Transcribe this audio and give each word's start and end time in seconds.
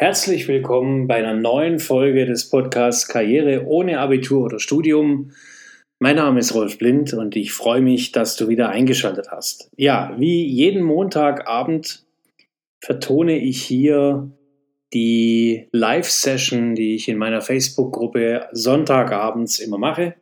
Herzlich 0.00 0.46
willkommen 0.46 1.08
bei 1.08 1.16
einer 1.16 1.34
neuen 1.34 1.80
Folge 1.80 2.24
des 2.24 2.48
Podcasts 2.48 3.08
Karriere 3.08 3.66
ohne 3.66 3.98
Abitur 3.98 4.44
oder 4.44 4.60
Studium. 4.60 5.32
Mein 5.98 6.14
Name 6.14 6.38
ist 6.38 6.54
Rolf 6.54 6.78
Blind 6.78 7.14
und 7.14 7.34
ich 7.34 7.50
freue 7.50 7.80
mich, 7.80 8.12
dass 8.12 8.36
du 8.36 8.46
wieder 8.46 8.68
eingeschaltet 8.68 9.32
hast. 9.32 9.68
Ja, 9.76 10.14
wie 10.16 10.46
jeden 10.46 10.84
Montagabend 10.84 12.06
vertone 12.80 13.40
ich 13.40 13.60
hier 13.60 14.30
die 14.94 15.66
Live-Session, 15.72 16.76
die 16.76 16.94
ich 16.94 17.08
in 17.08 17.18
meiner 17.18 17.40
Facebook-Gruppe 17.40 18.46
Sonntagabends 18.52 19.58
immer 19.58 19.78
mache. 19.78 20.14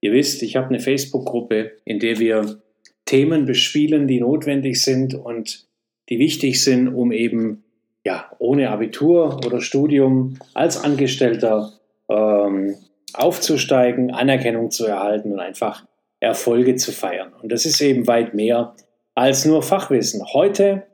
Ihr 0.00 0.12
wisst, 0.12 0.42
ich 0.42 0.56
habe 0.56 0.68
eine 0.68 0.80
Facebook-Gruppe, 0.80 1.72
in 1.84 1.98
der 1.98 2.18
wir 2.20 2.62
Themen 3.04 3.44
bespielen, 3.44 4.08
die 4.08 4.20
notwendig 4.20 4.80
sind 4.80 5.12
und 5.12 5.68
die 6.08 6.18
wichtig 6.18 6.64
sind, 6.64 6.88
um 6.88 7.12
eben 7.12 7.64
ja, 8.04 8.30
ohne 8.38 8.70
Abitur 8.70 9.40
oder 9.44 9.60
Studium 9.60 10.38
als 10.54 10.82
Angestellter 10.82 11.72
ähm, 12.08 12.76
aufzusteigen, 13.12 14.12
Anerkennung 14.12 14.70
zu 14.70 14.86
erhalten 14.86 15.32
und 15.32 15.40
einfach 15.40 15.84
Erfolge 16.20 16.76
zu 16.76 16.92
feiern. 16.92 17.32
Und 17.42 17.50
das 17.50 17.64
ist 17.64 17.80
eben 17.80 18.06
weit 18.06 18.34
mehr 18.34 18.74
als 19.14 19.44
nur 19.44 19.62
Fachwissen. 19.62 20.24
Heute 20.32 20.86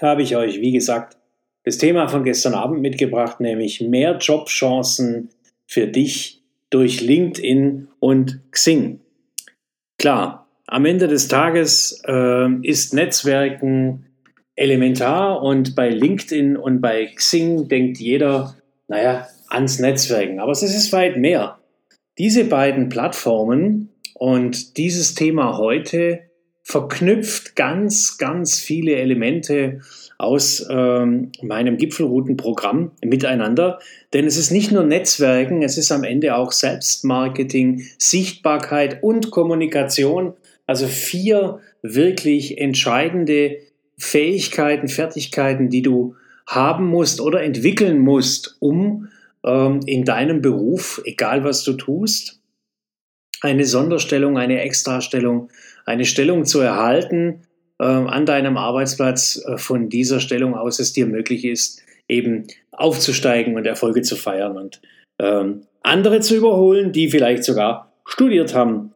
habe 0.00 0.22
ich 0.22 0.36
euch, 0.36 0.60
wie 0.60 0.72
gesagt, 0.72 1.16
das 1.64 1.78
Thema 1.78 2.08
von 2.08 2.24
gestern 2.24 2.54
Abend 2.54 2.80
mitgebracht, 2.80 3.40
nämlich 3.40 3.80
mehr 3.80 4.16
Jobchancen 4.18 5.30
für 5.66 5.86
dich 5.86 6.42
durch 6.70 7.00
LinkedIn 7.00 7.88
und 7.98 8.40
Xing. 8.50 9.00
Klar, 9.98 10.48
am 10.66 10.84
Ende 10.84 11.08
des 11.08 11.28
Tages 11.28 12.02
äh, 12.06 12.48
ist 12.62 12.92
Netzwerken 12.92 14.05
elementar 14.56 15.42
und 15.42 15.76
bei 15.76 15.90
LinkedIn 15.90 16.56
und 16.56 16.80
bei 16.80 17.06
Xing 17.14 17.68
denkt 17.68 17.98
jeder, 17.98 18.56
naja, 18.88 19.28
ans 19.48 19.78
Netzwerken. 19.78 20.40
Aber 20.40 20.52
es 20.52 20.62
ist 20.62 20.92
weit 20.92 21.16
mehr. 21.18 21.58
Diese 22.18 22.44
beiden 22.44 22.88
Plattformen 22.88 23.90
und 24.14 24.78
dieses 24.78 25.14
Thema 25.14 25.58
heute 25.58 26.20
verknüpft 26.62 27.54
ganz, 27.54 28.18
ganz 28.18 28.58
viele 28.58 28.96
Elemente 28.96 29.82
aus 30.18 30.66
ähm, 30.70 31.30
meinem 31.42 31.76
Gipfelroutenprogramm 31.76 32.92
miteinander. 33.04 33.78
Denn 34.14 34.26
es 34.26 34.36
ist 34.36 34.50
nicht 34.50 34.72
nur 34.72 34.82
Netzwerken, 34.82 35.62
es 35.62 35.76
ist 35.76 35.92
am 35.92 36.02
Ende 36.02 36.34
auch 36.34 36.52
Selbstmarketing, 36.52 37.82
Sichtbarkeit 37.98 39.02
und 39.02 39.30
Kommunikation. 39.30 40.32
Also 40.66 40.86
vier 40.86 41.60
wirklich 41.82 42.58
entscheidende 42.58 43.58
Fähigkeiten, 43.98 44.88
Fertigkeiten, 44.88 45.68
die 45.68 45.82
du 45.82 46.16
haben 46.46 46.86
musst 46.86 47.20
oder 47.20 47.42
entwickeln 47.42 47.98
musst, 47.98 48.56
um 48.60 49.08
ähm, 49.44 49.80
in 49.86 50.04
deinem 50.04 50.42
Beruf, 50.42 51.00
egal 51.04 51.44
was 51.44 51.64
du 51.64 51.72
tust, 51.72 52.40
eine 53.40 53.64
Sonderstellung, 53.64 54.38
eine 54.38 54.60
Extrastellung, 54.60 55.50
eine 55.84 56.04
Stellung 56.04 56.44
zu 56.44 56.60
erhalten 56.60 57.42
äh, 57.78 57.84
an 57.84 58.26
deinem 58.26 58.56
Arbeitsplatz, 58.56 59.42
äh, 59.46 59.58
von 59.58 59.88
dieser 59.88 60.20
Stellung 60.20 60.54
aus 60.54 60.78
es 60.78 60.92
dir 60.92 61.06
möglich 61.06 61.44
ist, 61.44 61.82
eben 62.08 62.46
aufzusteigen 62.72 63.56
und 63.56 63.66
Erfolge 63.66 64.02
zu 64.02 64.16
feiern 64.16 64.56
und 64.56 64.80
ähm, 65.18 65.62
andere 65.82 66.20
zu 66.20 66.36
überholen, 66.36 66.92
die 66.92 67.08
vielleicht 67.08 67.44
sogar 67.44 67.92
studiert 68.04 68.54
haben 68.54 68.92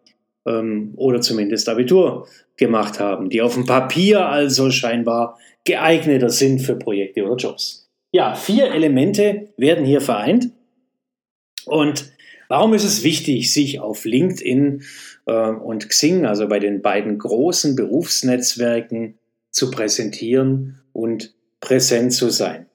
ähm, 0.46 0.92
oder 0.96 1.20
zumindest 1.20 1.68
Abitur 1.68 2.26
gemacht 2.56 3.00
haben, 3.00 3.30
die 3.30 3.42
auf 3.42 3.54
dem 3.54 3.66
Papier 3.66 4.26
also 4.26 4.70
scheinbar 4.70 5.38
geeigneter 5.64 6.30
sind 6.30 6.60
für 6.60 6.76
Projekte 6.76 7.24
oder 7.24 7.36
Jobs. 7.36 7.90
Ja, 8.12 8.34
vier 8.34 8.72
Elemente 8.72 9.48
werden 9.56 9.84
hier 9.84 10.00
vereint. 10.00 10.50
Und 11.66 12.12
warum 12.48 12.74
ist 12.74 12.84
es 12.84 13.04
wichtig, 13.04 13.52
sich 13.52 13.80
auf 13.80 14.04
LinkedIn 14.04 14.82
äh, 15.26 15.50
und 15.50 15.88
Xing, 15.88 16.26
also 16.26 16.48
bei 16.48 16.58
den 16.58 16.82
beiden 16.82 17.18
großen 17.18 17.76
Berufsnetzwerken, 17.76 19.18
zu 19.50 19.70
präsentieren 19.70 20.80
und 20.92 21.34
präsent 21.60 22.12
zu 22.12 22.30
sein? 22.30 22.66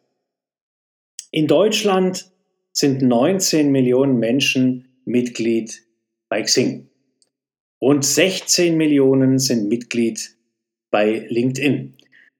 In 1.31 1.47
Deutschland 1.47 2.31
sind 2.71 3.01
19 3.01 3.71
Millionen 3.71 4.19
Menschen 4.19 4.87
Mitglied 5.05 5.83
bei 6.29 6.41
Xing. 6.41 6.89
Rund 7.85 8.03
16 8.03 8.75
Millionen 8.77 9.37
sind 9.37 9.69
Mitglied 9.69 10.31
bei 10.89 11.27
LinkedIn. 11.29 11.93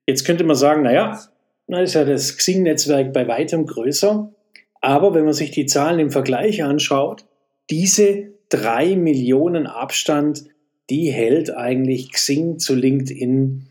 Jetzt 0.08 0.26
könnte 0.26 0.44
man 0.44 0.56
sagen, 0.56 0.82
naja, 0.82 1.22
na 1.68 1.84
ist 1.84 1.94
ja 1.94 2.04
das 2.04 2.36
Xing-Netzwerk 2.38 3.14
bei 3.14 3.28
weitem 3.28 3.68
größer. 3.68 4.34
Aber 4.82 5.14
wenn 5.14 5.24
man 5.24 5.34
sich 5.34 5.52
die 5.52 5.68
Zahlen 5.68 6.00
im 6.00 6.10
Vergleich 6.10 6.64
anschaut, 6.64 7.26
diese 7.70 8.32
drei 8.50 8.96
Millionen 8.96 9.68
Abstand, 9.68 10.46
die 10.90 11.12
hält 11.12 11.56
eigentlich 11.56 12.12
Xing 12.12 12.58
zu 12.58 12.74
LinkedIn 12.74 13.68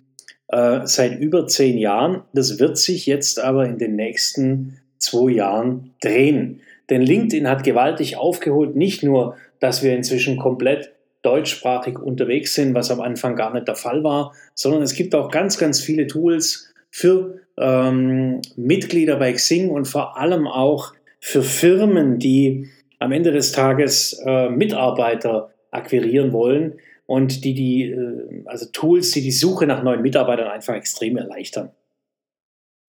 äh, 0.53 0.83
seit 0.85 1.19
über 1.19 1.49
zehn 1.49 1.77
Jahren. 1.77 2.23
Das 2.33 2.61
wird 2.61 2.79
sich 2.79 3.07
jetzt 3.07 3.41
aber 3.41 3.67
in 3.67 3.79
den 3.79 3.97
nächsten 3.97 4.79
zwei 4.99 5.33
Jahren 5.33 5.93
drehen. 6.01 6.61
Denn 6.89 7.03
LinkedIn 7.03 7.49
hat 7.49 7.65
gewaltig 7.65 8.17
aufgeholt, 8.17 8.77
nicht 8.77 9.03
nur, 9.03 9.35
dass 9.59 9.83
wir 9.83 9.97
inzwischen 9.97 10.39
komplett 10.39 10.94
deutschsprachig 11.25 11.99
unterwegs 11.99 12.55
sind, 12.55 12.75
was 12.75 12.91
am 12.91 13.01
Anfang 13.01 13.35
gar 13.35 13.53
nicht 13.53 13.67
der 13.67 13.77
Fall 13.77 14.05
war, 14.05 14.35
sondern 14.55 14.83
es 14.83 14.95
gibt 14.95 15.15
auch 15.15 15.31
ganz, 15.31 15.59
ganz 15.59 15.81
viele 15.81 16.07
Tools 16.07 16.73
für 16.91 17.41
ähm, 17.57 18.43
Mitglieder 18.57 19.17
bei 19.17 19.33
Xing 19.33 19.71
und 19.71 19.87
vor 19.87 20.19
allem 20.19 20.47
auch 20.47 20.93
für 21.21 21.43
Firmen, 21.43 22.19
die 22.19 22.69
am 22.99 23.13
Ende 23.13 23.33
des 23.33 23.53
Tages 23.53 24.21
äh, 24.25 24.51
Mitarbeiter 24.51 25.51
akquirieren 25.71 26.33
wollen 26.33 26.75
und 27.07 27.45
die 27.45 27.55
die, 27.55 27.91
äh, 27.91 28.43
also 28.45 28.67
Tools, 28.67 29.11
die 29.13 29.23
die 29.23 29.33
Suche 29.33 29.67
nach 29.67 29.83
neuen 29.83 30.03
Mitarbeitern 30.03 30.49
einfach 30.49 30.75
extrem 30.75 31.17
erleichtern. 31.17 31.71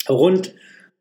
Rund 0.10 0.54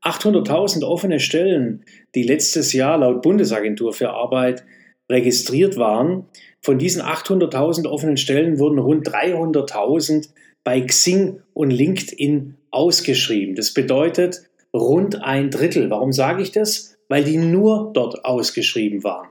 800.000 0.03 0.85
offene 0.85 1.19
Stellen, 1.19 1.85
die 2.15 2.23
letztes 2.23 2.73
Jahr 2.73 2.99
laut 2.99 3.23
Bundesagentur 3.23 3.93
für 3.93 4.11
Arbeit 4.11 4.65
registriert 5.11 5.77
waren, 5.77 6.27
von 6.61 6.79
diesen 6.79 7.03
800.000 7.03 7.87
offenen 7.87 8.17
Stellen 8.17 8.59
wurden 8.59 8.79
rund 8.79 9.07
300.000 9.07 10.31
bei 10.65 10.81
Xing 10.81 11.41
und 11.53 11.71
LinkedIn 11.71 12.57
ausgeschrieben. 12.71 13.55
Das 13.55 13.75
bedeutet 13.75 14.49
rund 14.73 15.23
ein 15.23 15.51
Drittel. 15.51 15.91
Warum 15.91 16.13
sage 16.13 16.43
ich 16.43 16.53
das? 16.53 16.97
Weil 17.09 17.23
die 17.23 17.37
nur 17.37 17.91
dort 17.93 18.25
ausgeschrieben 18.25 19.05
waren. 19.05 19.29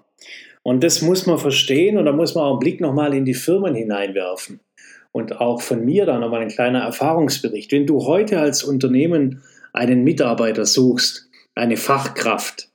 Und 0.62 0.84
das 0.84 1.02
muss 1.02 1.26
man 1.26 1.40
verstehen 1.40 1.98
und 1.98 2.06
da 2.06 2.14
muss 2.14 2.36
man 2.36 2.46
auch 2.46 2.52
einen 2.52 2.60
Blick 2.60 2.80
nochmal 2.80 3.14
in 3.14 3.26
die 3.26 3.34
Firmen 3.34 3.76
hineinwerfen. 3.76 4.62
Und 5.12 5.42
auch 5.42 5.62
von 5.62 5.84
mir 5.84 6.06
da 6.06 6.18
nochmal 6.18 6.42
ein 6.42 6.48
kleiner 6.50 6.80
Erfahrungsbericht. 6.80 7.72
Wenn 7.72 7.86
du 7.86 8.06
heute 8.06 8.40
als 8.40 8.64
Unternehmen 8.64 9.44
einen 9.74 10.04
Mitarbeiter 10.04 10.66
suchst, 10.66 11.30
eine 11.54 11.78
Fachkraft, 11.78 12.70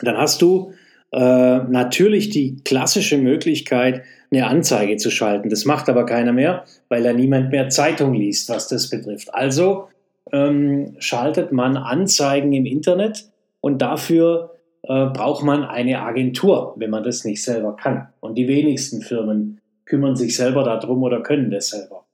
dann 0.00 0.16
hast 0.16 0.42
du 0.42 0.72
äh, 1.14 1.58
natürlich 1.68 2.30
die 2.30 2.56
klassische 2.64 3.18
Möglichkeit, 3.18 4.02
eine 4.32 4.48
Anzeige 4.48 4.96
zu 4.96 5.10
schalten. 5.10 5.48
Das 5.48 5.64
macht 5.64 5.88
aber 5.88 6.06
keiner 6.06 6.32
mehr, 6.32 6.64
weil 6.88 7.04
da 7.04 7.12
niemand 7.12 7.52
mehr 7.52 7.68
Zeitung 7.68 8.14
liest, 8.14 8.48
was 8.48 8.66
das 8.66 8.90
betrifft. 8.90 9.32
Also 9.32 9.86
ähm, 10.32 10.96
schaltet 10.98 11.52
man 11.52 11.76
Anzeigen 11.76 12.52
im 12.52 12.66
Internet 12.66 13.28
und 13.60 13.80
dafür 13.80 14.56
äh, 14.82 15.06
braucht 15.06 15.44
man 15.44 15.62
eine 15.62 16.02
Agentur, 16.02 16.74
wenn 16.78 16.90
man 16.90 17.04
das 17.04 17.24
nicht 17.24 17.44
selber 17.44 17.76
kann. 17.76 18.08
Und 18.18 18.36
die 18.36 18.48
wenigsten 18.48 19.00
Firmen 19.00 19.60
kümmern 19.84 20.16
sich 20.16 20.36
selber 20.36 20.64
darum 20.64 21.04
oder 21.04 21.22
können 21.22 21.50
das 21.52 21.68
selber. 21.68 22.06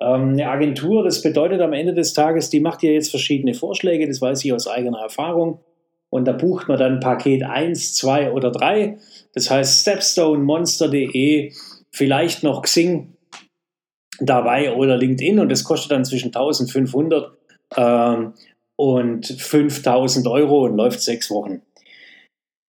Ähm, 0.00 0.30
eine 0.30 0.48
Agentur, 0.48 1.04
das 1.04 1.20
bedeutet 1.20 1.60
am 1.60 1.74
Ende 1.74 1.92
des 1.92 2.14
Tages, 2.14 2.48
die 2.48 2.60
macht 2.60 2.82
ja 2.82 2.90
jetzt 2.90 3.10
verschiedene 3.10 3.52
Vorschläge, 3.52 4.08
das 4.08 4.22
weiß 4.22 4.42
ich 4.46 4.52
aus 4.54 4.66
eigener 4.66 5.00
Erfahrung. 5.00 5.60
Und 6.10 6.26
da 6.26 6.32
bucht 6.32 6.68
man 6.68 6.78
dann 6.78 7.00
Paket 7.00 7.44
1, 7.44 7.94
2 7.94 8.32
oder 8.32 8.50
3. 8.50 8.98
Das 9.32 9.50
heißt 9.50 9.82
Stepstone, 9.82 10.42
Monster.de, 10.42 11.52
vielleicht 11.92 12.42
noch 12.42 12.62
Xing 12.62 13.14
dabei 14.18 14.74
oder 14.74 14.96
LinkedIn. 14.96 15.38
Und 15.38 15.50
das 15.50 15.64
kostet 15.64 15.92
dann 15.92 16.04
zwischen 16.04 16.28
1500 16.28 17.32
ähm, 17.76 18.34
und 18.76 19.26
5000 19.26 20.26
Euro 20.26 20.64
und 20.64 20.76
läuft 20.76 21.00
sechs 21.00 21.30
Wochen. 21.30 21.62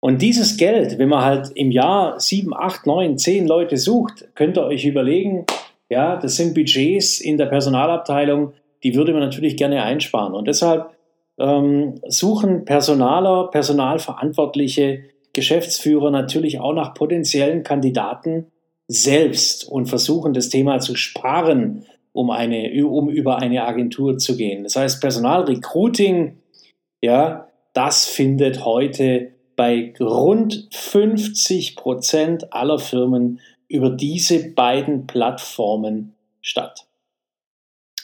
Und 0.02 0.22
dieses 0.22 0.56
Geld, 0.56 0.98
wenn 0.98 1.10
man 1.10 1.25
halt 1.25 1.52
im 1.54 1.70
Jahr 1.70 2.19
7, 2.19 2.54
8, 2.54 2.87
9, 2.87 3.19
10 3.19 3.46
Leute 3.46 3.76
sucht, 3.76 4.28
könnt 4.34 4.56
ihr 4.56 4.64
euch 4.64 4.87
überlegen, 4.87 5.44
ja, 5.90 6.16
das 6.16 6.37
sind 6.37 6.54
Budgets 6.54 7.20
in 7.20 7.37
der 7.37 7.46
Personalabteilung, 7.46 8.54
die 8.82 8.94
würde 8.94 9.12
man 9.12 9.20
natürlich 9.20 9.56
gerne 9.56 9.82
einsparen. 9.82 10.32
Und 10.32 10.48
deshalb 10.48 10.90
ähm, 11.40 12.00
suchen 12.06 12.64
Personaler, 12.64 13.48
Personalverantwortliche, 13.50 15.04
Geschäftsführer 15.32 16.10
natürlich 16.10 16.60
auch 16.60 16.72
nach 16.72 16.94
potenziellen 16.94 17.62
Kandidaten 17.62 18.46
selbst 18.88 19.66
und 19.69 19.87
versuchen 19.87 20.32
das 20.32 20.48
Thema 20.48 20.81
zu 20.81 20.96
sparen, 20.96 21.84
um, 22.12 22.31
eine, 22.31 22.84
um 22.84 23.08
über 23.08 23.38
eine 23.38 23.64
Agentur 23.64 24.19
zu 24.19 24.37
gehen. 24.37 24.64
Das 24.64 24.76
heißt, 24.76 25.00
Personalrecruiting 25.00 26.40
ja, 27.02 27.48
das 27.72 28.06
findet 28.06 28.64
heute 28.64 29.32
bei 29.56 29.94
rund 30.00 30.69
50 30.70 31.76
Prozent 31.76 32.52
aller 32.52 32.78
Firmen 32.78 33.40
über 33.69 33.90
diese 33.90 34.52
beiden 34.52 35.06
Plattformen 35.06 36.14
statt. 36.40 36.87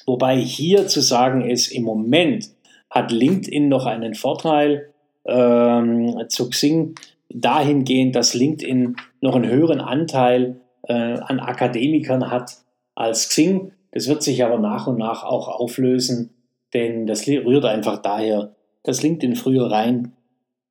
Wobei 0.06 0.36
hier 0.38 0.86
zu 0.86 1.00
sagen 1.00 1.48
ist, 1.48 1.68
im 1.68 1.82
Moment 1.82 2.50
hat 2.90 3.10
LinkedIn 3.10 3.68
noch 3.68 3.86
einen 3.86 4.14
Vorteil 4.14 4.92
ähm, 5.24 6.24
zu 6.28 6.48
Xing 6.50 6.94
dahingehend, 7.28 8.14
dass 8.14 8.34
LinkedIn 8.34 8.96
noch 9.20 9.34
einen 9.34 9.50
höheren 9.50 9.80
Anteil 9.80 10.60
äh, 10.82 10.92
an 10.92 11.40
Akademikern 11.40 12.30
hat 12.30 12.58
als 12.94 13.28
Xing. 13.28 13.72
Das 13.92 14.08
wird 14.08 14.22
sich 14.22 14.44
aber 14.44 14.58
nach 14.58 14.86
und 14.86 14.98
nach 14.98 15.24
auch 15.24 15.48
auflösen, 15.48 16.34
denn 16.74 17.06
das 17.06 17.26
rührt 17.26 17.64
einfach 17.64 17.98
daher, 17.98 18.54
dass 18.82 19.02
LinkedIn 19.02 19.36
früher 19.36 19.70
rein 19.70 20.12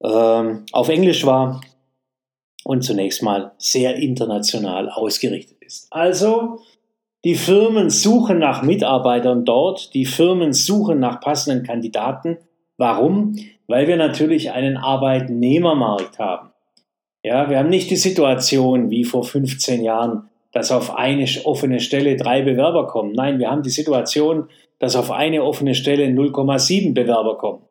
ähm, 0.03 0.65
auf 0.71 0.89
Englisch 0.89 1.25
war 1.25 1.61
und 2.63 2.83
zunächst 2.83 3.21
mal 3.21 3.51
sehr 3.57 3.95
international 3.95 4.89
ausgerichtet 4.89 5.61
ist. 5.61 5.87
Also, 5.91 6.59
die 7.25 7.33
Firmen 7.33 7.89
suchen 7.89 8.37
nach 8.37 8.61
Mitarbeitern 8.61 9.45
dort, 9.45 9.95
die 9.95 10.05
Firmen 10.05 10.53
suchen 10.53 10.99
nach 10.99 11.19
passenden 11.19 11.65
Kandidaten. 11.65 12.37
Warum? 12.77 13.35
Weil 13.67 13.87
wir 13.87 13.97
natürlich 13.97 14.51
einen 14.51 14.77
Arbeitnehmermarkt 14.77 16.19
haben. 16.19 16.51
Ja, 17.23 17.49
wir 17.49 17.57
haben 17.57 17.69
nicht 17.69 17.89
die 17.89 17.95
Situation 17.95 18.91
wie 18.91 19.03
vor 19.03 19.23
15 19.23 19.83
Jahren, 19.83 20.29
dass 20.51 20.71
auf 20.71 20.95
eine 20.95 21.25
offene 21.45 21.79
Stelle 21.79 22.15
drei 22.15 22.43
Bewerber 22.43 22.85
kommen. 22.85 23.13
Nein, 23.13 23.39
wir 23.39 23.49
haben 23.49 23.63
die 23.63 23.71
Situation, 23.71 24.47
dass 24.77 24.95
auf 24.95 25.09
eine 25.09 25.43
offene 25.43 25.73
Stelle 25.73 26.05
0,7 26.05 26.93
Bewerber 26.93 27.39
kommen. 27.39 27.63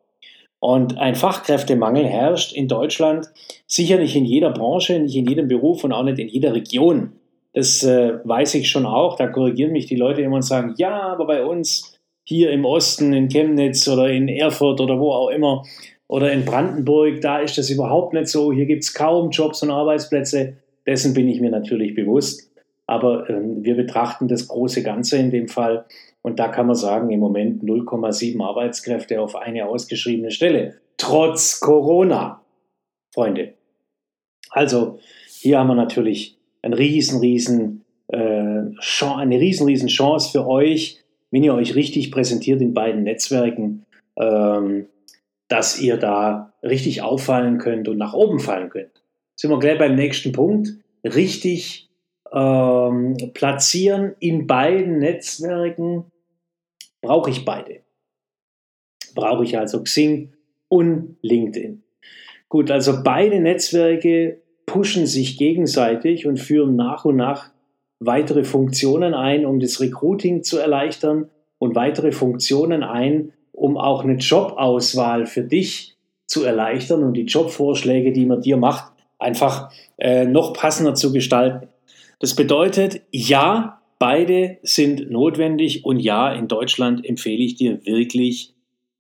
Und 0.59 0.99
ein 0.99 1.15
Fachkräftemangel 1.15 2.07
herrscht 2.07 2.53
in 2.53 2.67
Deutschland 2.67 3.29
sicher 3.69 3.99
nicht 3.99 4.17
in 4.17 4.25
jeder 4.25 4.51
Branche, 4.51 4.99
nicht 4.99 5.15
in 5.15 5.29
jedem 5.29 5.47
Beruf 5.47 5.85
und 5.85 5.93
auch 5.93 6.03
nicht 6.03 6.19
in 6.19 6.29
jeder 6.29 6.55
Region. 6.55 7.13
Das 7.55 7.83
äh, 7.85 8.19
weiß 8.25 8.57
ich 8.57 8.69
schon 8.69 8.85
auch. 8.85 9.17
Da 9.17 9.29
korrigieren 9.29 9.73
mich 9.73 9.87
die 9.87 9.97
Leute 9.97 10.21
immer 10.21 10.37
und 10.37 10.43
sagen, 10.43 10.75
ja, 10.77 11.01
aber 11.01 11.27
bei 11.27 11.45
uns 11.45 11.99
hier 12.25 12.51
im 12.51 12.65
Osten, 12.65 13.13
in 13.13 13.29
Chemnitz 13.29 13.89
oder 13.89 14.09
in 14.09 14.29
Erfurt 14.29 14.81
oder 14.81 14.99
wo 14.99 15.13
auch 15.13 15.31
immer 15.31 15.65
oder 16.09 16.33
in 16.33 16.45
Brandenburg, 16.45 17.21
da 17.21 17.39
ist 17.39 17.57
das 17.57 17.71
überhaupt 17.71 18.13
nicht 18.13 18.29
so. 18.29 18.53
Hier 18.53 18.67
gibt 18.67 18.83
es 18.83 18.93
kaum 18.93 19.31
Jobs 19.31 19.63
und 19.63 19.71
Arbeitsplätze. 19.71 20.57
Dessen 20.87 21.15
bin 21.15 21.29
ich 21.29 21.41
mir 21.41 21.51
natürlich 21.51 21.95
bewusst. 21.95 22.51
Aber 22.87 23.31
ähm, 23.31 23.65
wir 23.65 23.77
betrachten 23.77 24.29
das 24.29 24.49
große 24.49 24.83
Ganze 24.83 25.17
in 25.17 25.31
dem 25.31 25.49
Fall 25.49 25.87
und 26.25 26.39
da 26.39 26.49
kann 26.49 26.67
man 26.67 26.75
sagen, 26.75 27.11
im 27.11 27.21
Moment 27.21 27.63
0,7 27.63 28.43
Arbeitskräfte 28.43 29.21
auf 29.21 29.37
eine 29.37 29.67
ausgeschriebene 29.67 30.31
Stelle. 30.31 30.81
Trotz 30.97 31.61
Corona, 31.61 32.43
Freunde. 33.13 33.55
Also 34.49 34.99
hier 35.29 35.59
haben 35.59 35.69
wir 35.69 35.75
natürlich 35.75 36.39
eine 36.65 36.79
riesen, 36.79 37.21
riesen, 37.21 37.85
äh, 38.09 38.19
eine 38.19 39.41
riesen, 39.41 39.67
riesen 39.67 39.89
Chance 39.89 40.31
für 40.31 40.47
euch, 40.47 40.99
wenn 41.31 41.43
ihr 41.43 41.55
euch 41.55 41.75
richtig 41.75 42.11
präsentiert 42.11 42.63
in 42.63 42.75
beiden 42.75 43.03
Netzwerken, 43.03 43.85
ähm, 44.17 44.87
dass 45.49 45.81
ihr 45.81 45.99
da 45.99 46.55
richtig 46.63 47.03
auffallen 47.03 47.59
könnt 47.59 47.89
und 47.89 47.99
nach 47.99 48.15
oben 48.15 48.41
fallen 48.41 48.71
könnt. 48.71 49.03
Sind 49.37 49.51
wir 49.51 49.59
gleich 49.59 49.79
beim 49.79 49.95
nächsten 49.95 50.33
Punkt. 50.33 50.71
Richtig 51.05 51.91
ähm, 52.33 53.17
platzieren 53.35 54.15
in 54.21 54.47
beiden 54.47 54.99
Netzwerken 54.99 56.07
brauche 57.03 57.31
ich 57.31 57.45
beide. 57.45 57.81
Brauche 59.15 59.45
ich 59.45 59.59
also 59.59 59.83
Xing 59.83 60.33
und 60.69 61.19
LinkedIn. 61.21 61.83
Gut, 62.49 62.71
also 62.71 63.03
beide 63.03 63.41
Netzwerke 63.41 64.41
pushen 64.75 65.07
sich 65.07 65.39
gegenseitig 65.39 66.27
und 66.27 66.39
führen 66.39 66.75
nach 66.75 67.05
und 67.05 67.15
nach 67.15 67.51
weitere 68.01 68.43
Funktionen 68.43 69.15
ein, 69.15 69.47
um 69.47 69.61
das 69.61 69.81
Recruiting 69.81 70.43
zu 70.43 70.59
erleichtern 70.59 71.31
und 71.59 71.77
weitere 71.77 72.11
Funktionen 72.11 72.83
ein, 72.83 73.33
um 73.53 73.77
auch 73.77 74.03
eine 74.03 74.17
Jobauswahl 74.17 75.27
für 75.27 75.43
dich 75.43 75.97
zu 76.27 76.43
erleichtern 76.43 77.05
und 77.05 77.15
die 77.15 77.23
Jobvorschläge, 77.23 78.11
die 78.11 78.27
man 78.27 78.41
dir 78.41 78.57
macht, 78.57 78.93
einfach 79.21 79.71
äh, 79.97 80.25
noch 80.25 80.55
passender 80.55 80.95
zu 80.95 81.13
gestalten. 81.13 81.69
Das 82.19 82.35
bedeutet, 82.35 83.03
ja, 83.13 83.81
Beide 84.01 84.59
sind 84.63 85.11
notwendig 85.11 85.85
und 85.85 86.01
ja, 86.01 86.33
in 86.33 86.49
Deutschland 86.49 87.07
empfehle 87.07 87.43
ich 87.43 87.55
dir 87.55 87.87
wirklich, 87.87 88.53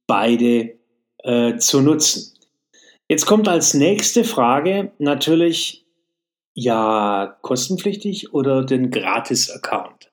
beide 0.06 0.76
äh, 1.18 1.56
zu 1.56 1.82
nutzen. 1.82 2.33
Jetzt 3.08 3.26
kommt 3.26 3.48
als 3.48 3.74
nächste 3.74 4.24
Frage 4.24 4.92
natürlich, 4.98 5.84
ja, 6.54 7.36
kostenpflichtig 7.42 8.32
oder 8.32 8.64
den 8.64 8.90
Gratis-Account? 8.90 10.10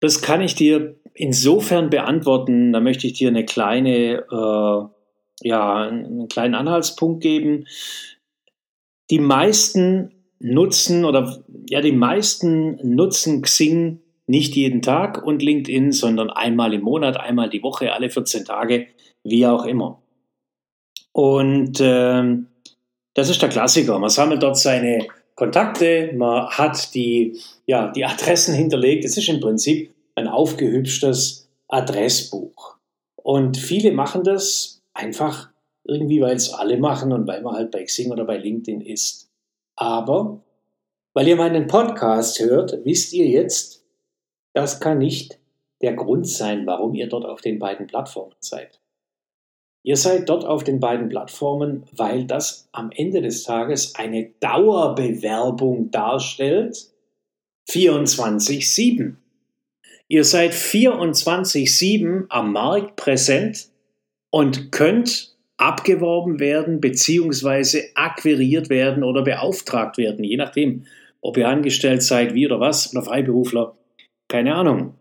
Das 0.00 0.22
kann 0.22 0.40
ich 0.40 0.54
dir 0.54 0.96
insofern 1.14 1.90
beantworten, 1.90 2.72
da 2.72 2.80
möchte 2.80 3.06
ich 3.06 3.14
dir 3.14 3.28
eine 3.28 3.44
kleine, 3.44 4.24
äh, 4.30 5.48
ja, 5.48 5.74
einen 5.74 6.28
kleinen 6.28 6.54
Anhaltspunkt 6.54 7.20
geben. 7.22 7.66
Die 9.10 9.18
meisten 9.18 10.12
nutzen 10.38 11.04
oder 11.04 11.42
ja, 11.68 11.80
die 11.80 11.92
meisten 11.92 12.78
nutzen 12.82 13.42
Xing 13.42 14.00
nicht 14.26 14.54
jeden 14.54 14.82
Tag 14.82 15.22
und 15.22 15.42
LinkedIn, 15.42 15.92
sondern 15.92 16.30
einmal 16.30 16.74
im 16.74 16.82
Monat, 16.82 17.18
einmal 17.18 17.48
die 17.50 17.62
Woche, 17.62 17.92
alle 17.92 18.10
14 18.10 18.44
Tage, 18.44 18.86
wie 19.24 19.46
auch 19.46 19.64
immer. 19.64 20.00
Und 21.18 21.80
ähm, 21.80 22.46
das 23.14 23.28
ist 23.28 23.42
der 23.42 23.48
Klassiker. 23.48 23.98
Man 23.98 24.08
sammelt 24.08 24.40
dort 24.40 24.56
seine 24.56 25.08
Kontakte, 25.34 26.12
man 26.14 26.48
hat 26.48 26.94
die, 26.94 27.36
ja, 27.66 27.90
die 27.90 28.04
Adressen 28.04 28.54
hinterlegt. 28.54 29.04
Es 29.04 29.16
ist 29.16 29.28
im 29.28 29.40
Prinzip 29.40 29.92
ein 30.14 30.28
aufgehübschtes 30.28 31.48
Adressbuch. 31.66 32.76
Und 33.16 33.56
viele 33.56 33.90
machen 33.90 34.22
das 34.22 34.80
einfach 34.94 35.50
irgendwie, 35.82 36.20
weil 36.20 36.36
es 36.36 36.52
alle 36.52 36.78
machen 36.78 37.12
und 37.12 37.26
weil 37.26 37.42
man 37.42 37.56
halt 37.56 37.72
bei 37.72 37.82
Xing 37.82 38.12
oder 38.12 38.24
bei 38.24 38.36
LinkedIn 38.36 38.80
ist. 38.80 39.28
Aber 39.74 40.40
weil 41.14 41.26
ihr 41.26 41.34
meinen 41.34 41.66
Podcast 41.66 42.38
hört, 42.38 42.78
wisst 42.84 43.12
ihr 43.12 43.26
jetzt, 43.26 43.82
das 44.52 44.78
kann 44.78 44.98
nicht 44.98 45.40
der 45.82 45.94
Grund 45.94 46.28
sein, 46.28 46.64
warum 46.64 46.94
ihr 46.94 47.08
dort 47.08 47.24
auf 47.24 47.40
den 47.40 47.58
beiden 47.58 47.88
Plattformen 47.88 48.36
seid. 48.38 48.78
Ihr 49.88 49.96
seid 49.96 50.28
dort 50.28 50.44
auf 50.44 50.64
den 50.64 50.80
beiden 50.80 51.08
Plattformen, 51.08 51.84
weil 51.96 52.26
das 52.26 52.68
am 52.72 52.90
Ende 52.94 53.22
des 53.22 53.44
Tages 53.44 53.94
eine 53.94 54.28
Dauerbewerbung 54.38 55.90
darstellt. 55.90 56.90
24-7. 57.70 59.14
Ihr 60.08 60.24
seid 60.24 60.52
24-7 60.52 62.26
am 62.28 62.52
Markt 62.52 62.96
präsent 62.96 63.68
und 64.28 64.72
könnt 64.72 65.34
abgeworben 65.56 66.38
werden, 66.38 66.82
beziehungsweise 66.82 67.84
akquiriert 67.94 68.68
werden 68.68 69.02
oder 69.02 69.22
beauftragt 69.22 69.96
werden, 69.96 70.22
je 70.22 70.36
nachdem, 70.36 70.84
ob 71.22 71.38
ihr 71.38 71.48
angestellt 71.48 72.02
seid, 72.02 72.34
wie 72.34 72.44
oder 72.44 72.60
was, 72.60 72.94
oder 72.94 73.06
Freiberufler, 73.06 73.74
keine 74.28 74.54
Ahnung. 74.54 74.96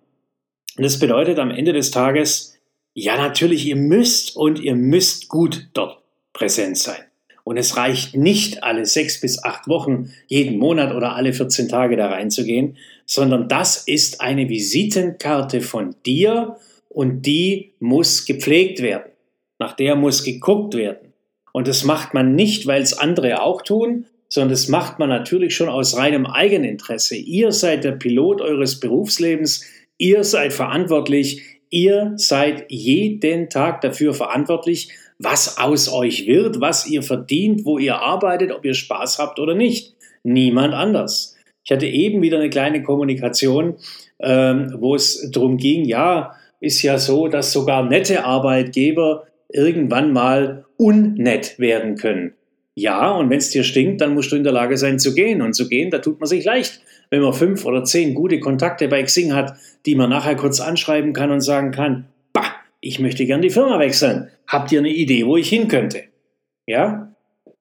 Und 0.77 0.84
das 0.86 0.98
bedeutet 0.98 1.39
am 1.39 1.51
Ende 1.51 1.74
des 1.74 1.91
Tages, 1.91 2.56
ja 2.98 3.16
natürlich, 3.16 3.68
ihr 3.68 3.75
müsst 3.75 4.36
und 4.36 4.60
ihr 4.60 4.75
müsst 4.75 5.27
gut 5.30 5.68
dort 5.74 6.01
präsent 6.34 6.77
sein. 6.80 7.04
Und 7.44 7.58
es 7.58 7.77
reicht 7.77 8.16
nicht 8.16 8.63
alle 8.63 8.86
sechs 8.86 9.22
bis 9.22 9.44
acht 9.44 9.68
Wochen, 9.68 10.12
jeden 10.25 10.58
Monat 10.58 10.96
oder 10.96 11.16
alle 11.16 11.32
14 11.32 11.70
Tage 11.70 11.96
da 11.96 12.08
reinzugehen, 12.08 12.75
sondern 13.06 13.48
das 13.48 13.77
ist 13.77 14.20
eine 14.20 14.50
Visitenkarte 14.50 15.62
von 15.62 15.96
dir 16.08 16.58
und 16.89 17.22
die 17.27 17.74
muss 17.80 18.25
gepflegt 18.25 18.82
werden. 18.82 19.12
Nach 19.60 19.74
der 19.74 19.96
muss 19.96 20.24
geguckt 20.24 20.74
werden. 20.74 21.13
Und 21.54 21.68
das 21.68 21.84
macht 21.84 22.16
man 22.16 22.34
nicht, 22.34 22.66
weil 22.66 22.82
es 22.82 22.98
andere 22.98 23.44
auch 23.44 23.62
tun, 23.62 24.08
sondern 24.27 24.50
das 24.50 24.70
macht 24.70 24.98
man 24.98 25.10
natürlich 25.10 25.56
schon 25.56 25.70
aus 25.70 25.96
reinem 25.96 26.25
Eigeninteresse. 26.25 27.16
Ihr 27.16 27.51
seid 27.51 27.84
der 27.84 27.92
Pilot 27.92 28.42
eures 28.42 28.80
Berufslebens, 28.80 29.63
ihr 30.00 30.24
seid 30.24 30.51
verantwortlich, 30.51 31.56
ihr 31.69 32.13
seid 32.15 32.65
jeden 32.69 33.50
Tag 33.50 33.81
dafür 33.81 34.13
verantwortlich, 34.13 34.89
was 35.19 35.57
aus 35.57 35.91
euch 35.91 36.27
wird, 36.27 36.62
was 36.62 36.88
ihr 36.88 37.01
verdient, 37.01 37.65
wo 37.65 37.77
ihr 37.77 37.97
arbeitet, 37.97 38.51
ob 38.51 38.63
ihr 38.65 38.74
Spaß 38.74 39.17
habt 39.19 39.39
oder 39.39 39.55
nicht. 39.55 39.95
Niemand 40.24 40.74
anders. 40.74 41.36
Ich 41.63 41.71
hatte 41.71 41.88
eben 41.88 42.21
wieder 42.21 42.38
eine 42.38 42.50
kleine 42.50 42.83
Kommunikation, 42.83 43.75
ähm, 44.19 44.75
wo 44.79 44.95
es 44.95 45.29
darum 45.31 45.57
ging, 45.57 45.86
ja, 45.86 46.33
ist 46.59 46.81
ja 46.81 46.97
so, 46.97 47.27
dass 47.27 47.51
sogar 47.51 47.83
nette 47.83 48.24
Arbeitgeber 48.24 49.27
irgendwann 49.50 50.13
mal 50.13 50.65
unnett 50.77 51.59
werden 51.59 51.95
können. 51.95 52.37
Ja, 52.79 53.10
und 53.10 53.31
wenn 53.31 53.39
es 53.39 53.50
dir 53.50 53.63
stinkt, 53.63 54.01
dann 54.01 54.13
musst 54.13 54.31
du 54.31 54.36
in 54.36 54.43
der 54.43 54.53
Lage 54.53 54.77
sein 54.77 55.00
zu 55.00 55.15
gehen. 55.15 55.41
Und 55.41 55.53
zu 55.53 55.67
gehen, 55.67 55.89
da 55.89 55.98
tut 55.98 56.19
man 56.19 56.27
sich 56.27 56.46
leicht, 56.46 56.79
wenn 57.10 57.24
man 57.24 57.34
fünf 57.34 57.65
oder 57.65 57.84
zehn 57.84 58.13
gute 58.13 58.39
Kontakte 58.39 58.88
bei 58.88 59.01
Xing 59.01 59.34
hat, 59.34 59.55
die 59.88 59.96
man 59.96 60.12
nachher 60.12 60.36
kurz 60.36 60.60
anschreiben 60.60 61.12
kann 61.12 61.31
und 61.31 61.41
sagen 61.41 61.72
kann, 61.72 62.05
bah, 62.34 62.53
ich 62.79 63.00
möchte 63.00 63.25
gern 63.25 63.41
die 63.41 63.50
Firma 63.50 63.79
wechseln. 63.79 64.27
Habt 64.46 64.72
ihr 64.72 64.77
eine 64.77 64.93
Idee, 64.93 65.25
wo 65.25 65.38
ich 65.38 65.50
hin 65.50 65.67
könnte? 65.69 66.03
Ja? 66.67 67.15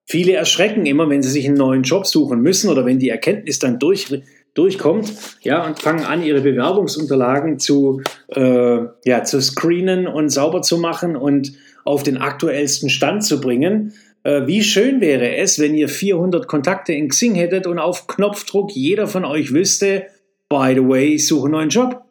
Viele 0.05 0.35
erschrecken 0.35 0.85
immer, 0.85 1.09
wenn 1.09 1.23
sie 1.23 1.31
sich 1.31 1.47
einen 1.47 1.57
neuen 1.57 1.83
Job 1.83 2.07
suchen 2.07 2.43
müssen 2.43 2.69
oder 2.69 2.85
wenn 2.85 2.99
die 2.99 3.09
Erkenntnis 3.09 3.59
dann 3.59 3.79
durch, 3.79 4.21
durchkommt, 4.53 5.15
ja, 5.41 5.65
und 5.65 5.81
fangen 5.81 6.05
an, 6.05 6.23
ihre 6.23 6.43
Bewerbungsunterlagen 6.43 7.59
zu, 7.59 8.03
äh, 8.29 8.81
ja, 9.07 9.25
zu 9.25 9.41
screenen 9.41 10.09
und 10.09 10.29
sauber 10.29 10.61
zu 10.61 10.77
machen 10.77 11.17
und 11.17 11.55
auf 11.87 12.03
den 12.03 12.19
aktuellsten 12.19 12.91
Stand 12.91 13.25
zu 13.25 13.41
bringen. 13.41 13.95
Äh, 14.27 14.49
wie 14.49 14.65
schön 14.65 15.01
wäre 15.01 15.37
es, 15.37 15.61
wenn 15.61 15.77
ihr 15.77 15.89
400 15.89 16.49
Kontakte 16.49 16.93
in 16.93 17.11
Xing 17.11 17.37
hättet 17.37 17.69
und 17.69 17.79
auf 17.79 18.09
Knopfdruck 18.09 18.75
jeder 18.75 19.07
von 19.07 19.25
euch 19.25 19.53
wüsste, 19.53 20.09
by 20.49 20.73
the 20.75 20.83
way, 20.83 21.15
ich 21.15 21.29
suche 21.29 21.45
einen 21.45 21.53
neuen 21.53 21.69
Job. 21.69 22.03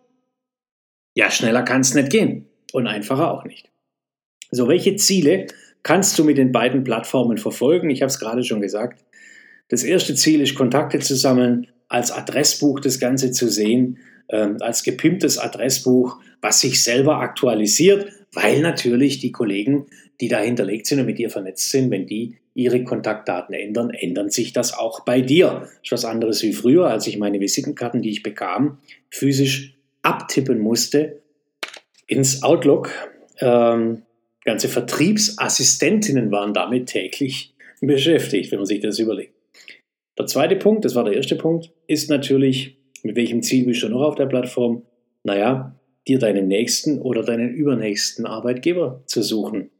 Ja, 1.14 1.30
schneller 1.30 1.64
kann 1.64 1.82
es 1.82 1.94
nicht 1.94 2.10
gehen 2.10 2.48
und 2.72 2.88
einfacher 2.88 3.34
auch 3.34 3.44
nicht. 3.44 3.70
So, 4.50 4.70
welche 4.70 4.96
Ziele 4.96 5.48
kannst 5.84 6.18
du 6.18 6.24
mit 6.24 6.38
den 6.38 6.54
beiden 6.54 6.86
Plattformen 6.86 7.38
verfolgen? 7.38 7.90
Ich 7.90 8.02
habe 8.02 8.10
es 8.10 8.20
gerade 8.20 8.46
schon 8.46 8.62
gesagt. 8.62 9.04
Das 9.68 9.84
erste 9.84 10.16
Ziel 10.16 10.40
ist, 10.40 10.56
Kontakte 10.56 11.00
zu 11.00 11.18
sammeln, 11.18 11.68
als 11.90 12.14
Adressbuch 12.14 12.80
das 12.80 13.02
Ganze 13.02 13.32
zu 13.32 13.50
sehen, 13.50 13.98
ähm, 14.30 14.56
als 14.62 14.84
gepimptes 14.84 15.38
Adressbuch, 15.38 16.18
was 16.42 16.62
sich 16.62 16.82
selber 16.82 17.18
aktualisiert, 17.18 18.10
weil 18.32 18.62
natürlich 18.62 19.20
die 19.20 19.34
Kollegen, 19.34 19.88
die 20.22 20.28
da 20.28 20.40
hinterlegt 20.40 20.88
sind 20.88 21.00
und 21.00 21.06
mit 21.06 21.18
dir 21.18 21.30
vernetzt 21.30 21.70
sind, 21.72 21.92
wenn 21.92 22.06
die 22.06 22.38
ihre 22.54 22.84
Kontaktdaten 22.84 23.54
ändern, 23.54 23.90
ändern 23.90 24.30
sich 24.30 24.54
das 24.54 24.74
auch 24.74 25.02
bei 25.02 25.22
dir. 25.22 25.62
Das 25.62 25.72
ist 25.84 25.92
was 25.92 26.06
anderes 26.06 26.42
wie 26.42 26.54
früher, 26.54 26.88
als 26.88 27.06
ich 27.06 27.18
meine 27.18 27.40
Visitenkarten, 27.40 28.02
die 28.02 28.12
ich 28.12 28.24
bekam, 28.24 28.80
physisch 29.10 29.78
abtippen 30.02 30.60
musste 30.60 31.22
ins 32.08 32.44
Outlook. 32.44 32.92
Ähm, 33.40 34.04
ganze 34.46 34.70
Vertriebsassistentinnen 34.70 36.32
waren 36.32 36.54
damit 36.54 36.88
täglich 36.88 37.54
beschäftigt, 37.82 38.52
wenn 38.52 38.60
man 38.60 38.66
sich 38.66 38.80
das 38.80 39.00
überlegt. 39.00 39.34
Der 40.18 40.28
zweite 40.28 40.56
Punkt, 40.56 40.86
das 40.86 40.96
war 40.96 41.04
der 41.04 41.16
erste 41.16 41.36
Punkt, 41.36 41.72
ist 41.88 42.10
natürlich, 42.10 42.78
mit 43.04 43.18
welchem 43.18 43.42
Ziel 43.42 43.66
bist 43.66 43.84
du 43.84 43.90
noch 43.90 44.02
auf 44.02 44.16
der 44.16 44.28
Plattform? 44.28 44.84
Naja, 45.24 45.76
dir 46.08 46.20
deinen 46.20 46.48
nächsten 46.48 47.02
oder 47.02 47.24
deinen 47.24 47.54
übernächsten 47.54 48.26
Arbeitgeber 48.26 49.04
zu 49.08 49.22
suchen. 49.22 49.72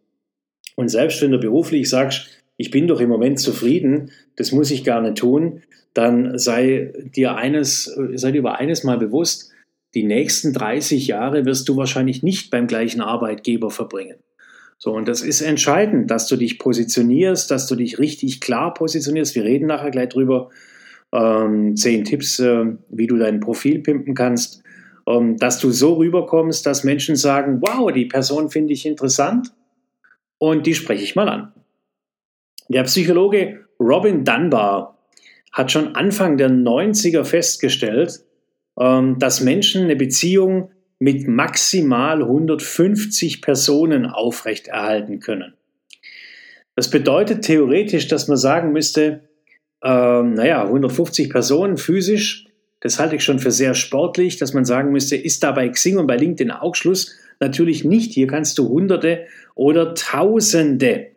Und 0.76 0.90
selbst 0.90 1.22
wenn 1.22 1.32
du 1.32 1.40
beruflich 1.40 1.90
sagst, 1.90 2.28
ich 2.58 2.72
bin 2.72 2.88
doch 2.88 3.00
im 3.00 3.10
Moment 3.10 3.40
zufrieden, 3.40 4.12
das 4.36 4.52
muss 4.52 4.72
ich 4.72 4.86
nicht 4.86 5.18
tun, 5.18 5.62
dann 5.94 6.38
sei 6.38 6.94
dir 7.16 7.36
eines, 7.36 7.86
sei 8.14 8.32
dir 8.32 8.40
über 8.40 8.60
eines 8.60 8.84
mal 8.84 8.98
bewusst, 8.98 9.52
die 9.94 10.04
nächsten 10.04 10.52
30 10.52 11.08
Jahre 11.08 11.46
wirst 11.46 11.70
du 11.70 11.78
wahrscheinlich 11.78 12.22
nicht 12.22 12.52
beim 12.52 12.68
gleichen 12.68 13.02
Arbeitgeber 13.02 13.72
verbringen. 13.72 14.18
So, 14.78 14.92
und 14.92 15.08
das 15.08 15.22
ist 15.22 15.42
entscheidend, 15.42 16.12
dass 16.12 16.28
du 16.28 16.36
dich 16.36 16.60
positionierst, 16.60 17.50
dass 17.50 17.68
du 17.68 17.76
dich 17.76 17.98
richtig 17.98 18.42
klar 18.42 18.74
positionierst. 18.74 19.34
Wir 19.36 19.46
reden 19.46 19.68
nachher 19.68 19.92
gleich 19.92 20.10
drüber. 20.10 20.50
Ähm, 21.14 21.78
zehn 21.78 22.04
Tipps, 22.04 22.40
äh, 22.40 22.66
wie 22.90 23.08
du 23.08 23.16
dein 23.16 23.40
Profil 23.40 23.80
pimpen 23.80 24.16
kannst, 24.16 24.64
ähm, 25.08 25.38
dass 25.38 25.60
du 25.60 25.72
so 25.72 25.94
rüberkommst, 25.94 26.66
dass 26.66 26.84
Menschen 26.84 27.16
sagen, 27.16 27.62
wow, 27.62 27.90
die 27.90 28.06
Person 28.06 28.50
finde 28.50 28.74
ich 28.74 28.86
interessant 28.86 29.54
und 30.38 30.66
die 30.66 30.76
spreche 30.76 31.04
ich 31.04 31.16
mal 31.16 31.30
an. 31.30 31.54
Der 32.68 32.84
Psychologe 32.84 33.66
Robin 33.80 34.24
Dunbar 34.24 34.98
hat 35.52 35.72
schon 35.72 35.96
Anfang 35.96 36.38
der 36.38 36.50
90er 36.50 37.24
festgestellt, 37.24 38.22
ähm, 38.80 39.20
dass 39.20 39.42
Menschen 39.42 39.84
eine 39.84 39.96
Beziehung 39.96 40.72
mit 41.00 41.28
maximal 41.28 42.22
150 42.22 43.42
Personen 43.42 44.06
aufrechterhalten 44.06 45.20
können. 45.20 45.54
Das 46.76 46.90
bedeutet 46.90 47.44
theoretisch, 47.44 48.08
dass 48.08 48.28
man 48.28 48.38
sagen 48.38 48.72
müsste, 48.72 49.22
ähm, 49.84 50.34
naja, 50.34 50.64
150 50.64 51.30
Personen 51.30 51.78
physisch, 51.78 52.48
das 52.82 53.00
halte 53.00 53.16
ich 53.16 53.24
schon 53.24 53.40
für 53.40 53.52
sehr 53.52 53.74
sportlich, 53.74 54.38
dass 54.38 54.54
man 54.54 54.66
sagen 54.66 54.92
müsste, 54.92 55.16
ist 55.16 55.44
da 55.44 55.52
bei 55.52 55.70
Xing 55.70 55.98
und 55.98 56.08
bei 56.08 56.18
LinkedIn 56.18 56.52
auch 56.52 56.76
Schluss? 56.76 57.16
Natürlich 57.40 57.84
nicht. 57.84 58.14
Hier 58.14 58.28
kannst 58.28 58.58
du 58.58 58.70
Hunderte 58.70 59.26
oder 59.56 59.94
Tausende 59.94 61.08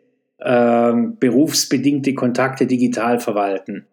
ähm, 0.41 1.17
berufsbedingte 1.19 2.13
Kontakte 2.13 2.65
digital 2.65 3.19
verwalten. 3.19 3.85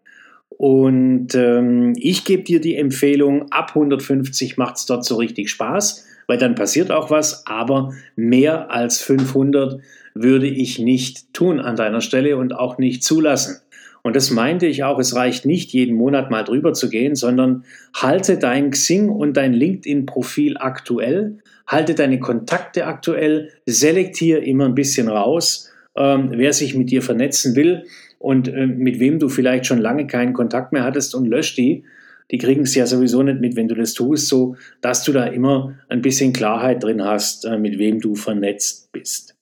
Und 0.49 1.35
ähm, 1.35 1.93
ich 1.97 2.25
gebe 2.25 2.43
dir 2.43 2.61
die 2.61 2.77
Empfehlung, 2.77 3.51
ab 3.51 3.71
150 3.75 4.57
macht 4.57 4.77
es 4.77 4.87
dort 4.87 5.05
so 5.05 5.17
richtig 5.17 5.51
Spaß, 5.51 6.07
weil 6.27 6.39
dann 6.39 6.55
passiert 6.55 6.91
auch 6.91 7.11
was, 7.11 7.47
aber 7.47 7.93
mehr 8.15 8.71
als 8.71 9.01
500 9.03 9.81
würde 10.15 10.47
ich 10.47 10.79
nicht 10.79 11.35
tun 11.35 11.61
an 11.61 11.77
deiner 11.77 12.01
Stelle 12.01 12.37
und 12.37 12.55
auch 12.55 12.79
nicht 12.79 13.05
zulassen. 13.05 13.61
Und 14.03 14.15
das 14.15 14.31
meinte 14.31 14.67
ich 14.67 14.85
auch, 14.85 14.99
es 14.99 15.17
reicht 15.17 15.47
nicht, 15.47 15.73
jeden 15.73 15.97
Monat 15.97 16.31
mal 16.31 16.45
drüber 16.45 16.73
zu 16.73 16.89
gehen, 16.89 17.17
sondern 17.17 17.65
halte 17.93 18.39
dein 18.39 18.71
Xing 18.71 19.09
und 19.09 19.37
dein 19.37 19.53
LinkedIn-Profil 19.53 20.57
aktuell, 20.59 21.39
halte 21.67 21.95
deine 21.95 22.21
Kontakte 22.21 22.87
aktuell, 22.87 23.51
selektiere 23.67 24.41
immer 24.41 24.67
ein 24.67 24.75
bisschen 24.75 25.09
raus, 25.09 25.71
ähm, 25.97 26.31
wer 26.33 26.53
sich 26.53 26.75
mit 26.75 26.91
dir 26.91 27.03
vernetzen 27.03 27.57
will 27.57 27.85
und 28.19 28.49
äh, 28.49 28.67
mit 28.67 29.01
wem 29.01 29.19
du 29.19 29.29
vielleicht 29.29 29.67
schon 29.67 29.79
lange 29.79 30.07
keinen 30.07 30.33
Kontakt 30.33 30.73
mehr 30.73 30.85
hattest 30.85 31.15
und 31.15 31.27
löscht 31.27 31.59
die. 31.59 31.85
Die 32.31 32.39
kriegen 32.39 32.63
es 32.63 32.75
ja 32.75 32.87
sowieso 32.87 33.23
nicht 33.23 33.41
mit, 33.41 33.57
wenn 33.57 33.69
du 33.69 33.75
das 33.75 33.95
tust, 33.95 34.29
so 34.29 34.57
dass 34.81 35.05
du 35.05 35.13
da 35.13 35.27
immer 35.27 35.79
ein 35.89 36.03
bisschen 36.03 36.33
Klarheit 36.33 36.83
drin 36.83 37.05
hast, 37.05 37.45
äh, 37.45 37.59
mit 37.59 37.79
wem 37.79 38.01
du 38.01 38.15
vernetzt 38.15 38.91
bist. 38.93 39.37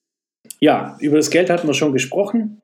Ja, 0.61 0.97
über 1.01 1.17
das 1.17 1.31
Geld 1.31 1.51
hatten 1.51 1.67
wir 1.67 1.75
schon 1.75 1.93
gesprochen. 1.93 2.61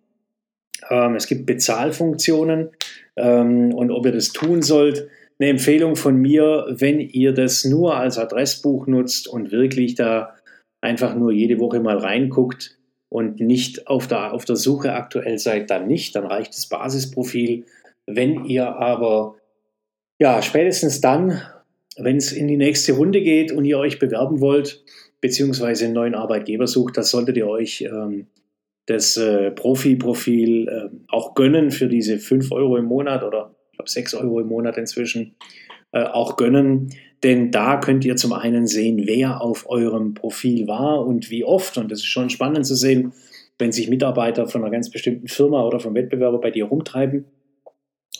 Ähm, 0.90 1.14
es 1.14 1.26
gibt 1.26 1.46
Bezahlfunktionen 1.46 2.70
ähm, 3.16 3.74
und 3.74 3.90
ob 3.90 4.06
ihr 4.06 4.12
das 4.12 4.32
tun 4.32 4.62
sollt. 4.62 5.08
Eine 5.40 5.50
Empfehlung 5.50 5.96
von 5.96 6.16
mir, 6.16 6.66
wenn 6.68 7.00
ihr 7.00 7.32
das 7.32 7.64
nur 7.64 7.96
als 7.96 8.18
Adressbuch 8.18 8.86
nutzt 8.86 9.26
und 9.26 9.50
wirklich 9.50 9.94
da 9.94 10.34
einfach 10.80 11.14
nur 11.16 11.32
jede 11.32 11.58
Woche 11.58 11.80
mal 11.80 11.96
reinguckt, 11.96 12.78
und 13.10 13.40
nicht 13.40 13.88
auf 13.88 14.06
der, 14.06 14.32
auf 14.32 14.44
der 14.46 14.56
Suche 14.56 14.94
aktuell 14.94 15.38
seid, 15.38 15.68
dann 15.68 15.86
nicht, 15.86 16.14
dann 16.14 16.24
reicht 16.24 16.54
das 16.54 16.68
Basisprofil. 16.68 17.66
Wenn 18.06 18.44
ihr 18.44 18.68
aber, 18.76 19.34
ja, 20.18 20.40
spätestens 20.40 21.00
dann, 21.00 21.42
wenn 21.98 22.16
es 22.16 22.32
in 22.32 22.46
die 22.46 22.56
nächste 22.56 22.92
Runde 22.92 23.20
geht 23.20 23.52
und 23.52 23.64
ihr 23.64 23.78
euch 23.78 23.98
bewerben 23.98 24.40
wollt, 24.40 24.84
beziehungsweise 25.20 25.84
einen 25.84 25.94
neuen 25.94 26.14
Arbeitgeber 26.14 26.68
sucht, 26.68 26.96
das 26.96 27.10
solltet 27.10 27.36
ihr 27.36 27.48
euch 27.48 27.82
ähm, 27.82 28.28
das 28.86 29.16
äh, 29.16 29.50
Profi-Profil 29.50 30.68
äh, 30.68 30.96
auch 31.08 31.34
gönnen 31.34 31.72
für 31.72 31.88
diese 31.88 32.18
5 32.18 32.52
Euro 32.52 32.76
im 32.76 32.86
Monat 32.86 33.24
oder 33.24 33.56
glaube 33.80 33.90
6 33.90 34.14
Euro 34.14 34.40
im 34.40 34.48
Monat 34.48 34.76
inzwischen 34.76 35.34
äh, 35.92 36.02
auch 36.02 36.36
gönnen. 36.36 36.92
Denn 37.22 37.50
da 37.50 37.78
könnt 37.78 38.04
ihr 38.04 38.16
zum 38.16 38.32
einen 38.32 38.66
sehen, 38.66 39.02
wer 39.06 39.40
auf 39.40 39.68
eurem 39.68 40.14
Profil 40.14 40.66
war 40.66 41.06
und 41.06 41.30
wie 41.30 41.44
oft. 41.44 41.78
Und 41.78 41.90
das 41.90 42.00
ist 42.00 42.06
schon 42.06 42.30
spannend 42.30 42.66
zu 42.66 42.74
sehen, 42.74 43.12
wenn 43.58 43.72
sich 43.72 43.88
Mitarbeiter 43.88 44.46
von 44.46 44.62
einer 44.62 44.70
ganz 44.70 44.90
bestimmten 44.90 45.28
Firma 45.28 45.64
oder 45.64 45.80
vom 45.80 45.94
Wettbewerber 45.94 46.40
bei 46.40 46.50
dir 46.50 46.66
rumtreiben 46.66 47.26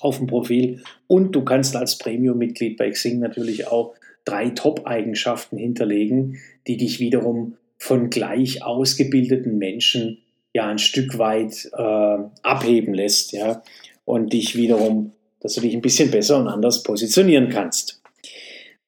auf 0.00 0.18
dem 0.18 0.26
Profil. 0.26 0.82
Und 1.06 1.32
du 1.32 1.44
kannst 1.44 1.76
als 1.76 1.98
Premium-Mitglied 1.98 2.76
bei 2.76 2.90
Xing 2.90 3.18
natürlich 3.18 3.68
auch 3.68 3.94
drei 4.24 4.50
Top-Eigenschaften 4.50 5.56
hinterlegen, 5.56 6.38
die 6.66 6.76
dich 6.76 7.00
wiederum 7.00 7.56
von 7.78 8.10
gleich 8.10 8.62
ausgebildeten 8.62 9.56
Menschen 9.56 10.18
ja 10.52 10.68
ein 10.68 10.78
Stück 10.78 11.18
weit 11.18 11.70
äh, 11.72 12.18
abheben 12.42 12.92
lässt, 12.92 13.32
ja, 13.32 13.62
und 14.04 14.32
dich 14.32 14.56
wiederum, 14.56 15.12
dass 15.40 15.54
du 15.54 15.60
dich 15.60 15.74
ein 15.74 15.80
bisschen 15.80 16.10
besser 16.10 16.38
und 16.38 16.48
anders 16.48 16.82
positionieren 16.82 17.48
kannst. 17.48 18.02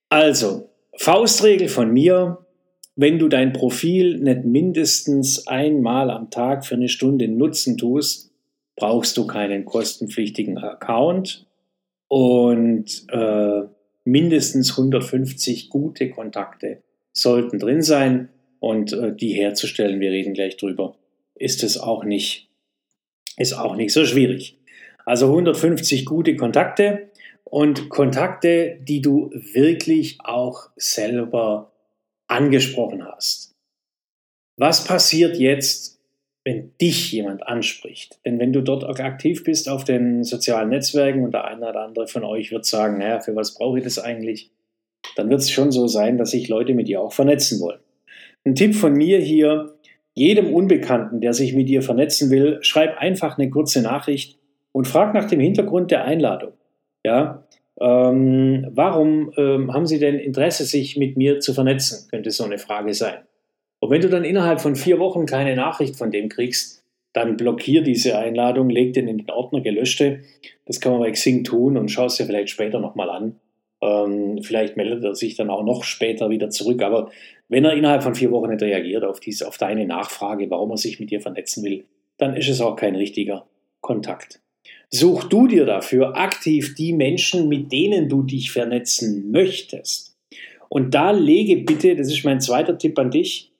Also, 0.09 0.69
Faustregel 0.97 1.69
von 1.69 1.93
mir, 1.93 2.47
wenn 2.97 3.19
du 3.19 3.29
dein 3.29 3.53
Profil 3.53 4.19
nicht 4.19 4.45
mindestens 4.45 5.47
einmal 5.47 6.11
am 6.11 6.31
Tag 6.31 6.67
für 6.67 6.75
eine 6.75 6.89
Stunde 6.89 7.29
nutzen 7.29 7.79
tust, 7.79 8.31
brauchst 8.77 9.17
du 9.17 9.27
keinen 9.27 9.65
kostenpflichtigen 9.65 10.59
Account 10.59 11.47
und 12.09 13.07
äh, 13.11 13.63
mindestens 14.05 14.73
150 14.73 15.71
gute 15.71 16.11
Kontakte 16.11 16.83
sollten 17.13 17.59
drin 17.59 17.83
sein 17.83 18.29
und 18.61 18.93
äh, 18.93 19.15
die 19.15 19.33
herzustellen, 19.33 20.01
wir 20.01 20.11
reden 20.11 20.35
gleich 20.35 20.57
drüber, 20.57 20.97
ist 21.35 21.63
es 21.63 21.79
auch 21.79 22.05
nicht, 22.05 22.49
ist 23.37 23.55
auch 23.55 23.77
nicht 23.77 23.93
so 23.93 24.05
schwierig. 24.05 24.59
Also 25.05 25.27
150 25.27 26.05
gute 26.05 26.37
Kontakte 26.37 27.11
und 27.45 27.89
Kontakte, 27.89 28.79
die 28.81 29.03
du 29.03 29.31
wirklich 29.33 30.19
auch 30.23 30.71
selber 30.77 31.73
angesprochen 32.27 33.05
hast. 33.05 33.55
Was 34.57 34.85
passiert 34.85 35.37
jetzt, 35.37 36.01
wenn 36.45 36.73
dich 36.81 37.13
jemand 37.13 37.47
anspricht? 37.47 38.19
Denn 38.25 38.39
wenn 38.39 38.53
du 38.53 38.63
dort 38.63 38.85
aktiv 39.01 39.45
bist 39.45 39.69
auf 39.69 39.85
den 39.85 40.25
sozialen 40.25 40.71
Netzwerken 40.71 41.25
und 41.25 41.33
der 41.33 41.45
eine 41.45 41.69
oder 41.69 41.83
andere 41.83 42.07
von 42.07 42.25
euch 42.25 42.51
wird 42.53 42.65
sagen, 42.65 42.99
naja, 42.99 43.21
für 43.21 43.37
was 43.37 43.55
brauche 43.55 43.79
ich 43.79 43.85
das 43.85 43.99
eigentlich? 43.99 44.51
Dann 45.17 45.31
wird 45.31 45.41
es 45.41 45.51
schon 45.51 45.73
so 45.73 45.87
sein, 45.89 46.19
dass 46.19 46.31
sich 46.31 46.49
Leute 46.49 46.75
mit 46.75 46.89
dir 46.89 47.01
auch 47.01 47.13
vernetzen 47.13 47.61
wollen. 47.61 47.81
ein 48.45 48.55
Tipp 48.55 48.75
von 48.75 48.93
mir 48.93 49.19
hier, 49.19 49.75
jedem 50.15 50.53
Unbekannten, 50.53 51.21
der 51.21 51.33
sich 51.33 51.55
mit 51.55 51.69
dir 51.69 51.83
vernetzen 51.83 52.31
will, 52.31 52.59
schreib 52.63 52.99
einfach 52.99 53.39
eine 53.39 53.51
kurze 53.51 53.83
Nachricht 53.83 54.39
und 54.73 54.89
frag 54.89 55.15
nach 55.15 55.27
dem 55.27 55.41
Hintergrund 55.41 55.91
der 55.91 56.05
Einladung. 56.05 56.53
Ja, 57.05 57.45
ähm, 57.81 58.67
warum 58.71 59.33
ähm, 59.37 59.73
haben 59.73 59.87
Sie 59.87 59.99
denn 59.99 60.19
Interesse, 60.19 60.65
sich 60.65 60.97
mit 60.97 61.17
mir 61.17 61.41
zu 61.41 61.55
vernetzen? 61.55 62.09
Könnte 62.11 62.31
so 62.31 62.45
eine 62.45 62.59
Frage 62.59 62.95
sein. 62.95 63.23
Und 63.81 63.91
wenn 63.91 64.01
du 64.01 64.09
dann 64.09 64.25
innerhalb 64.25 64.61
von 64.61 64.77
vier 64.77 64.99
Wochen 64.99 65.27
keine 65.27 65.57
Nachricht 65.57 65.97
von 65.97 66.11
dem 66.11 66.29
kriegst, 66.29 66.85
dann 67.13 67.37
blockier 67.37 67.83
diese 67.83 68.17
Einladung, 68.17 68.71
leg 68.71 68.93
den 68.95 69.09
in 69.09 69.19
den 69.19 69.31
Ordner 69.31 69.61
gelöschte. 69.61 70.21
Das 70.65 70.81
kann 70.81 70.93
man 70.93 71.01
bei 71.01 71.11
Xing 71.11 71.45
tun 71.45 71.77
und 71.77 71.91
schau 71.91 72.07
es 72.07 72.17
dir 72.17 72.27
vielleicht 72.27 72.51
später 72.51 72.79
nochmal 72.79 73.11
an. 73.11 73.41
Ähm, 73.83 74.43
vielleicht 74.43 74.77
meldet 74.77 75.03
er 75.05 75.15
sich 75.15 75.35
dann 75.35 75.51
auch 75.51 75.65
noch 75.65 75.83
später 75.83 76.31
wieder 76.31 76.49
zurück. 76.51 76.83
Aber 76.83 77.11
wenn 77.49 77.65
er 77.65 77.75
innerhalb 77.75 78.03
von 78.03 78.15
vier 78.15 78.31
Wochen 78.31 78.51
nicht 78.51 78.63
reagiert 78.63 79.05
auf, 79.05 79.21
diese, 79.21 79.49
auf 79.49 79.59
deine 79.59 79.87
Nachfrage, 79.87 80.49
warum 80.49 80.71
er 80.71 80.77
sich 80.77 81.01
mit 81.01 81.11
dir 81.11 81.21
vernetzen 81.21 81.65
will, 81.65 81.85
dann 82.17 82.37
ist 82.37 82.49
es 82.49 82.61
auch 82.61 82.77
kein 82.77 82.95
richtiger 82.95 83.47
Kontakt. 83.81 84.41
Such 84.95 85.25
du 85.25 85.47
dir 85.47 85.65
dafür 85.65 86.17
aktiv 86.17 86.75
die 86.75 86.93
Menschen, 86.93 87.49
mit 87.49 87.73
denen 87.73 88.11
du 88.11 88.23
dich 88.23 88.53
vernetzen 88.53 89.31
möchtest. 89.31 90.15
Und 90.69 90.95
da 90.95 91.13
lege 91.13 91.57
bitte, 91.65 91.97
das 91.97 92.09
ist 92.09 92.25
mein 92.25 92.41
zweiter 92.41 92.77
Tipp 92.77 92.99
an 92.99 93.11
dich, 93.11 93.53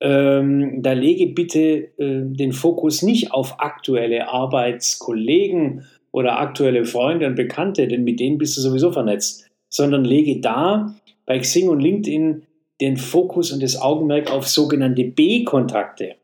ähm, 0.00 0.82
da 0.82 0.92
lege 0.92 1.28
bitte 1.28 1.90
äh, 1.98 2.22
den 2.24 2.52
Fokus 2.52 3.02
nicht 3.02 3.32
auf 3.32 3.60
aktuelle 3.60 4.28
Arbeitskollegen 4.28 5.84
oder 6.10 6.40
aktuelle 6.40 6.84
Freunde 6.84 7.26
und 7.26 7.34
Bekannte, 7.36 7.86
denn 7.86 8.02
mit 8.02 8.18
denen 8.18 8.38
bist 8.38 8.56
du 8.56 8.60
sowieso 8.60 8.90
vernetzt, 8.90 9.48
sondern 9.68 10.04
lege 10.04 10.40
da 10.40 10.96
bei 11.26 11.38
Xing 11.38 11.68
und 11.68 11.80
LinkedIn 11.80 12.42
den 12.80 12.96
Fokus 12.96 13.52
und 13.52 13.62
das 13.62 13.80
Augenmerk 13.80 14.32
auf 14.32 14.48
sogenannte 14.48 15.04
B-Kontakte. 15.04 16.16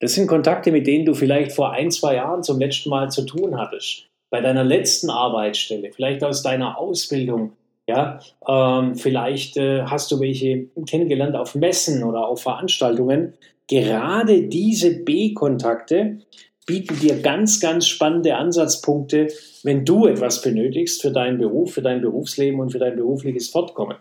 Das 0.00 0.14
sind 0.14 0.28
Kontakte, 0.28 0.70
mit 0.70 0.86
denen 0.86 1.06
du 1.06 1.14
vielleicht 1.14 1.52
vor 1.52 1.72
ein, 1.72 1.90
zwei 1.90 2.16
Jahren 2.16 2.42
zum 2.42 2.58
letzten 2.58 2.90
Mal 2.90 3.10
zu 3.10 3.22
tun 3.26 3.58
hattest. 3.58 4.08
Bei 4.30 4.40
deiner 4.40 4.64
letzten 4.64 5.10
Arbeitsstelle, 5.10 5.90
vielleicht 5.92 6.22
aus 6.22 6.42
deiner 6.42 6.78
Ausbildung. 6.78 7.52
Ja, 7.88 8.20
ähm, 8.46 8.96
vielleicht 8.96 9.56
äh, 9.56 9.84
hast 9.84 10.10
du 10.12 10.20
welche 10.20 10.66
kennengelernt 10.86 11.34
auf 11.34 11.54
Messen 11.54 12.04
oder 12.04 12.28
auf 12.28 12.42
Veranstaltungen. 12.42 13.32
Gerade 13.66 14.42
diese 14.42 15.02
B-Kontakte 15.04 16.18
bieten 16.66 16.98
dir 17.00 17.22
ganz, 17.22 17.60
ganz 17.60 17.86
spannende 17.86 18.36
Ansatzpunkte, 18.36 19.28
wenn 19.62 19.86
du 19.86 20.06
etwas 20.06 20.42
benötigst 20.42 21.00
für 21.00 21.10
deinen 21.10 21.38
Beruf, 21.38 21.72
für 21.72 21.82
dein 21.82 22.02
Berufsleben 22.02 22.60
und 22.60 22.70
für 22.70 22.78
dein 22.78 22.94
berufliches 22.94 23.48
Fortkommen. 23.48 23.96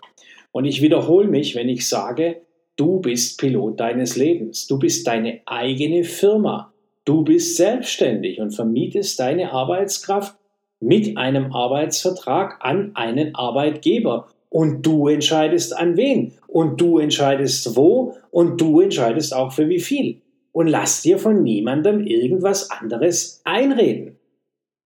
Und 0.51 0.65
ich 0.65 0.81
wiederhole 0.81 1.29
mich, 1.29 1.55
wenn 1.55 1.69
ich 1.69 1.87
sage, 1.87 2.41
du 2.77 3.01
bist 3.01 3.39
Pilot 3.39 3.79
deines 3.79 4.15
Lebens. 4.15 4.67
Du 4.67 4.79
bist 4.79 5.05
deine 5.05 5.41
eigene 5.45 6.05
Firma. 6.05 6.71
Du 7.03 7.23
bist 7.23 7.57
selbstständig 7.57 8.39
und 8.39 8.51
vermietest 8.51 9.19
deine 9.19 9.51
Arbeitskraft 9.51 10.37
mit 10.79 11.17
einem 11.17 11.51
Arbeitsvertrag 11.53 12.57
an 12.61 12.91
einen 12.95 13.35
Arbeitgeber. 13.35 14.27
Und 14.49 14.85
du 14.85 15.07
entscheidest 15.07 15.75
an 15.75 15.97
wen. 15.97 16.33
Und 16.47 16.79
du 16.79 16.99
entscheidest 16.99 17.75
wo. 17.75 18.15
Und 18.31 18.61
du 18.61 18.79
entscheidest 18.79 19.35
auch 19.35 19.51
für 19.51 19.67
wie 19.67 19.79
viel. 19.79 20.21
Und 20.51 20.67
lass 20.67 21.01
dir 21.01 21.19
von 21.19 21.43
niemandem 21.43 22.05
irgendwas 22.05 22.71
anderes 22.71 23.41
einreden. 23.43 24.17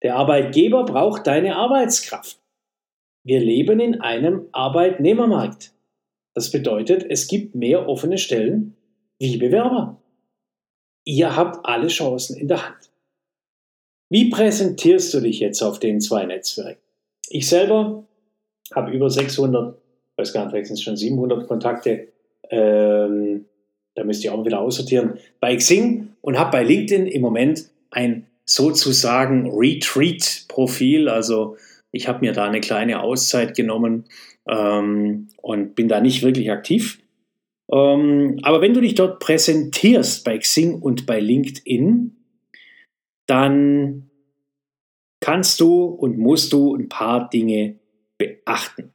Der 0.04 0.16
Arbeitgeber 0.18 0.86
braucht 0.86 1.26
deine 1.28 1.56
Arbeitskraft. 1.56 2.40
Wir 3.24 3.40
leben 3.40 3.80
in 3.80 4.02
einem 4.02 4.48
Arbeitnehmermarkt. 4.52 5.75
Das 6.36 6.52
bedeutet, 6.52 7.06
es 7.10 7.28
gibt 7.28 7.56
mehr 7.56 7.88
offene 7.88 8.18
Stellen 8.18 8.76
wie 9.18 9.38
Bewerber. 9.38 10.02
Ihr 11.06 11.36
habt 11.36 11.66
alle 11.66 11.88
Chancen 11.88 12.36
in 12.36 12.50
der 12.50 12.68
Hand. 12.68 12.92
Wie 14.10 14.30
präsentierst 14.30 15.14
du 15.14 15.22
dich 15.22 15.40
jetzt 15.40 15.62
auf 15.62 15.80
den 15.80 16.02
zwei 16.02 16.26
Netzwerken? 16.26 16.82
Ich 17.30 17.48
selber 17.48 18.06
habe 18.74 18.92
über 18.92 19.10
600, 19.10 19.78
weiß 20.18 20.34
gar 20.34 20.52
nicht, 20.52 20.68
sind 20.68 20.76
es 20.76 20.82
schon 20.82 20.98
700 20.98 21.48
Kontakte. 21.48 22.10
Ähm, 22.50 23.46
da 23.96 24.04
müsst 24.04 24.24
ihr 24.24 24.34
auch 24.34 24.46
wieder 24.46 24.60
aussortieren. 24.60 25.18
Bei 25.40 25.56
Xing 25.56 26.10
und 26.22 26.38
habe 26.38 26.52
bei 26.52 26.64
LinkedIn 26.64 27.08
im 27.08 27.22
Moment 27.22 27.70
ein 27.92 28.28
sozusagen 28.44 29.50
Retreat-Profil, 29.52 31.08
also 31.08 31.56
ich 31.96 32.10
habe 32.10 32.20
mir 32.20 32.34
da 32.34 32.46
eine 32.46 32.60
kleine 32.60 33.02
Auszeit 33.02 33.56
genommen 33.56 34.06
ähm, 34.48 35.30
und 35.42 35.76
bin 35.76 35.88
da 35.88 36.02
nicht 36.02 36.24
wirklich 36.24 36.52
aktiv. 36.52 37.00
Ähm, 37.72 38.38
aber 38.44 38.62
wenn 38.62 38.74
du 38.74 38.82
dich 38.82 38.96
dort 38.96 39.20
präsentierst 39.20 40.26
bei 40.26 40.38
Xing 40.38 40.82
und 40.82 41.06
bei 41.06 41.22
LinkedIn, 41.22 42.18
dann 43.28 44.10
kannst 45.22 45.62
du 45.62 45.86
und 45.86 46.18
musst 46.18 46.52
du 46.52 46.76
ein 46.76 46.90
paar 46.90 47.30
Dinge 47.30 47.80
beachten. 48.18 48.94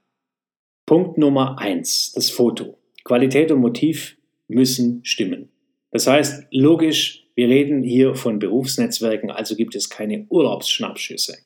Punkt 0.85 1.17
Nummer 1.17 1.59
eins, 1.59 2.13
das 2.13 2.31
Foto. 2.31 2.77
Qualität 3.05 3.51
und 3.51 3.61
Motiv 3.61 4.19
müssen 4.47 5.01
stimmen. 5.05 5.49
Das 5.91 6.07
heißt, 6.07 6.49
logisch, 6.51 7.27
wir 7.35 7.49
reden 7.49 7.83
hier 7.83 8.15
von 8.15 8.39
Berufsnetzwerken, 8.39 9.31
also 9.31 9.57
gibt 9.57 9.75
es 9.75 9.89
keine 9.89 10.27
Urlaubsschnappschüsse. 10.29 11.39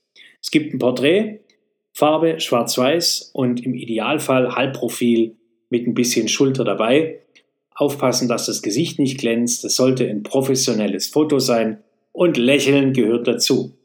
Es 0.43 0.51
gibt 0.51 0.75
ein 0.75 0.79
Porträt, 0.79 1.44
Farbe 1.95 2.41
schwarz-weiß 2.41 3.31
und 3.33 3.65
im 3.65 3.75
Idealfall 3.75 4.57
Halbprofil 4.57 5.37
mit 5.71 5.87
ein 5.87 5.95
bisschen 5.95 6.27
Schulter 6.29 6.65
dabei. 6.65 7.21
Aufpassen, 7.71 8.29
dass 8.29 8.47
das 8.47 8.63
Gesicht 8.63 8.99
nicht 8.99 9.19
glänzt. 9.19 9.65
Es 9.65 9.77
sollte 9.77 10.09
ein 10.09 10.25
professionelles 10.25 11.07
Foto 11.07 11.39
sein 11.39 11.83
und 12.13 12.37
Lächeln 12.37 12.93
gehört 12.93 13.29
dazu. 13.29 13.77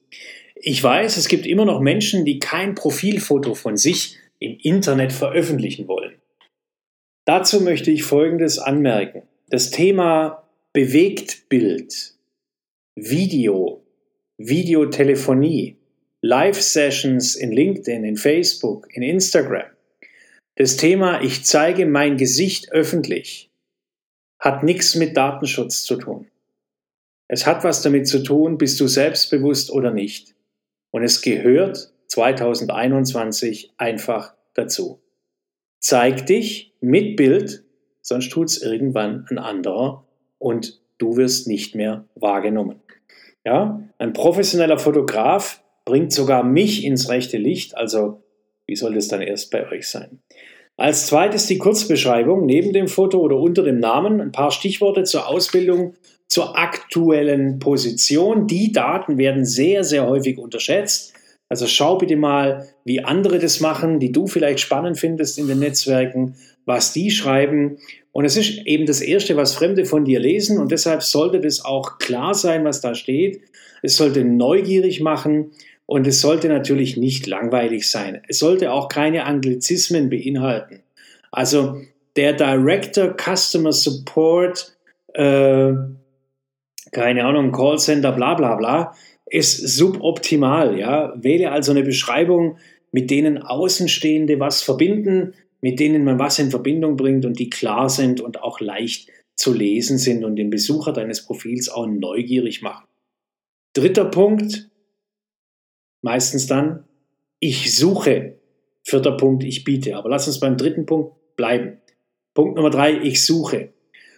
Ich 0.55 0.83
weiß, 0.83 1.17
es 1.17 1.27
gibt 1.27 1.45
immer 1.45 1.65
noch 1.65 1.79
Menschen, 1.79 2.25
die 2.25 2.39
kein 2.39 2.75
Profilfoto 2.75 3.53
von 3.53 3.77
sich 3.77 4.17
im 4.39 4.57
Internet 4.59 5.13
veröffentlichen 5.13 5.87
wollen. 5.87 6.15
Dazu 7.25 7.61
möchte 7.61 7.91
ich 7.91 8.03
Folgendes 8.03 8.57
anmerken. 8.57 9.21
Das 9.49 9.69
Thema 9.69 10.49
Bewegtbild, 10.73 12.15
Video, 12.95 13.83
Videotelefonie 14.37 15.78
Live-Sessions 16.21 17.35
in 17.35 17.51
LinkedIn, 17.51 18.03
in 18.03 18.17
Facebook, 18.17 18.87
in 18.91 19.03
Instagram. 19.03 19.69
Das 20.55 20.75
Thema 20.75 21.21
Ich 21.21 21.45
zeige 21.45 21.85
mein 21.85 22.17
Gesicht 22.17 22.71
öffentlich 22.71 23.49
hat 24.39 24.63
nichts 24.63 24.95
mit 24.95 25.17
Datenschutz 25.17 25.83
zu 25.83 25.97
tun. 25.97 26.27
Es 27.27 27.45
hat 27.45 27.63
was 27.63 27.81
damit 27.81 28.07
zu 28.07 28.23
tun, 28.23 28.57
bist 28.57 28.79
du 28.79 28.87
selbstbewusst 28.87 29.69
oder 29.71 29.91
nicht. 29.91 30.33
Und 30.91 31.03
es 31.03 31.21
gehört 31.21 31.91
2021 32.07 33.73
einfach 33.77 34.33
dazu. 34.55 34.99
Zeig 35.79 36.25
dich 36.25 36.73
mit 36.81 37.17
Bild, 37.17 37.63
sonst 38.01 38.31
tut's 38.31 38.57
irgendwann 38.57 39.25
ein 39.29 39.37
anderer 39.37 40.05
und 40.39 40.81
du 40.97 41.17
wirst 41.17 41.47
nicht 41.47 41.75
mehr 41.75 42.05
wahrgenommen. 42.15 42.81
Ja, 43.45 43.87
ein 43.99 44.13
professioneller 44.13 44.79
Fotograf 44.79 45.61
bringt 45.89 46.13
sogar 46.13 46.43
mich 46.43 46.85
ins 46.85 47.09
rechte 47.09 47.37
Licht, 47.37 47.75
also 47.75 48.21
wie 48.67 48.75
soll 48.75 48.93
das 48.93 49.07
dann 49.07 49.21
erst 49.21 49.49
bei 49.49 49.67
euch 49.71 49.87
sein? 49.87 50.19
Als 50.77 51.07
zweites 51.07 51.47
die 51.47 51.57
Kurzbeschreibung 51.57 52.45
neben 52.45 52.71
dem 52.71 52.87
Foto 52.87 53.19
oder 53.19 53.37
unter 53.37 53.63
dem 53.63 53.79
Namen, 53.79 54.21
ein 54.21 54.31
paar 54.31 54.51
Stichworte 54.51 55.03
zur 55.03 55.27
Ausbildung, 55.27 55.95
zur 56.27 56.57
aktuellen 56.57 57.57
Position. 57.57 58.45
Die 58.45 58.71
Daten 58.71 59.17
werden 59.17 59.43
sehr, 59.43 59.83
sehr 59.83 60.07
häufig 60.07 60.37
unterschätzt. 60.37 61.13
Also 61.49 61.65
schau 61.65 61.97
bitte 61.97 62.15
mal, 62.15 62.69
wie 62.85 63.03
andere 63.03 63.39
das 63.39 63.59
machen, 63.59 63.99
die 63.99 64.11
du 64.11 64.27
vielleicht 64.27 64.59
spannend 64.59 64.99
findest 64.99 65.39
in 65.39 65.47
den 65.47 65.59
Netzwerken, 65.59 66.35
was 66.65 66.93
die 66.93 67.09
schreiben. 67.09 67.79
Und 68.11 68.25
es 68.25 68.37
ist 68.37 68.65
eben 68.67 68.85
das 68.85 69.01
Erste, 69.01 69.35
was 69.35 69.55
Fremde 69.55 69.85
von 69.85 70.05
dir 70.05 70.19
lesen. 70.19 70.59
Und 70.59 70.71
deshalb 70.71 71.01
sollte 71.01 71.41
das 71.41 71.65
auch 71.65 71.97
klar 71.97 72.35
sein, 72.35 72.63
was 72.63 72.81
da 72.81 72.93
steht. 72.93 73.41
Es 73.81 73.97
sollte 73.97 74.23
neugierig 74.23 75.01
machen 75.01 75.51
und 75.89 76.05
es 76.05 76.21
sollte 76.21 76.49
natürlich 76.49 76.97
nicht 76.97 77.25
langweilig 77.25 77.89
sein. 77.89 78.21
Es 78.27 78.37
sollte 78.37 78.71
auch 78.71 78.89
keine 78.89 79.25
Anglizismen 79.25 80.11
beinhalten. 80.11 80.83
Also 81.31 81.81
der 82.15 82.33
Director 82.33 83.15
Customer 83.17 83.73
Support, 83.73 84.77
äh, 85.15 85.73
keine 86.91 87.25
Ahnung, 87.25 87.51
Callcenter, 87.51 88.11
bla 88.11 88.35
bla 88.35 88.55
bla, 88.55 88.93
ist 89.25 89.57
suboptimal. 89.67 90.77
Ja? 90.77 91.11
Wähle 91.15 91.51
also 91.51 91.71
eine 91.71 91.81
Beschreibung, 91.81 92.59
mit 92.91 93.09
denen 93.09 93.39
Außenstehende 93.39 94.39
was 94.39 94.61
verbinden, 94.61 95.33
mit 95.59 95.79
denen 95.79 96.03
man 96.03 96.19
was 96.19 96.37
in 96.37 96.51
Verbindung 96.51 96.97
bringt 96.97 97.25
und 97.25 97.39
die 97.39 97.49
klar 97.49 97.89
sind 97.89 98.21
und 98.21 98.43
auch 98.43 98.59
leicht 98.59 99.09
zu 99.33 99.55
lesen 99.55 99.97
sind 99.97 100.23
und 100.23 100.35
den 100.35 100.51
Besucher 100.51 100.93
deines 100.93 101.25
Profils 101.25 101.67
auch 101.67 101.87
neugierig 101.87 102.61
machen. 102.61 102.85
Dritter 103.73 104.05
Punkt, 104.05 104.69
meistens 106.01 106.47
dann, 106.47 106.83
ich 107.39 107.75
suche. 107.75 108.35
Vierter 108.83 109.17
Punkt, 109.17 109.43
ich 109.43 109.63
biete. 109.63 109.95
Aber 109.95 110.09
lass 110.09 110.27
uns 110.27 110.39
beim 110.39 110.57
dritten 110.57 110.85
Punkt 110.85 111.13
bleiben. 111.35 111.77
Punkt 112.33 112.55
Nummer 112.55 112.69
drei, 112.69 112.93
ich 112.93 113.25
suche. 113.25 113.69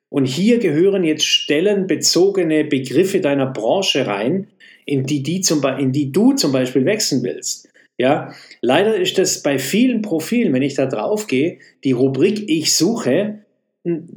Und 0.10 0.26
hier 0.26 0.60
gehören 0.60 1.04
jetzt 1.04 1.26
stellenbezogene 1.26 2.66
Begriffe 2.66 3.22
deiner 3.22 3.48
Branche 3.48 4.06
rein, 4.08 4.48
in 4.86 5.06
die, 5.06 5.24
die 5.24 5.42
zum, 5.42 5.64
in 5.80 5.92
die 5.92 6.12
du 6.12 6.34
zum 6.34 6.52
Beispiel 6.52 6.86
wechseln 6.86 7.24
willst. 7.24 7.70
Ja, 7.98 8.34
leider 8.62 8.96
ist 8.96 9.18
das 9.18 9.44
bei 9.44 9.60
vielen 9.60 10.02
Profilen, 10.02 10.54
wenn 10.54 10.64
ich 10.64 10.74
da 10.74 10.88
drauf 10.88 11.28
gehe, 11.28 11.60
die 11.84 11.92
Rubrik 11.92 12.50
Ich 12.50 12.74
suche, 12.74 13.46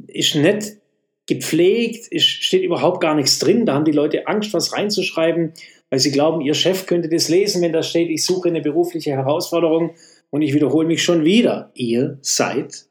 ist 0.07 0.35
nicht 0.35 0.77
gepflegt, 1.27 2.07
ist, 2.07 2.25
steht 2.25 2.63
überhaupt 2.63 3.01
gar 3.01 3.15
nichts 3.15 3.39
drin. 3.39 3.65
Da 3.65 3.73
haben 3.73 3.85
die 3.85 3.91
Leute 3.91 4.27
Angst, 4.27 4.53
was 4.53 4.73
reinzuschreiben, 4.73 5.53
weil 5.89 5.99
sie 5.99 6.11
glauben, 6.11 6.41
ihr 6.41 6.53
Chef 6.53 6.85
könnte 6.85 7.09
das 7.09 7.29
lesen, 7.29 7.61
wenn 7.61 7.73
da 7.73 7.83
steht, 7.83 8.09
ich 8.09 8.23
suche 8.23 8.49
eine 8.49 8.61
berufliche 8.61 9.11
Herausforderung 9.11 9.95
und 10.29 10.41
ich 10.41 10.53
wiederhole 10.53 10.87
mich 10.87 11.03
schon 11.03 11.23
wieder. 11.23 11.71
Ihr 11.73 12.17
seid 12.21 12.85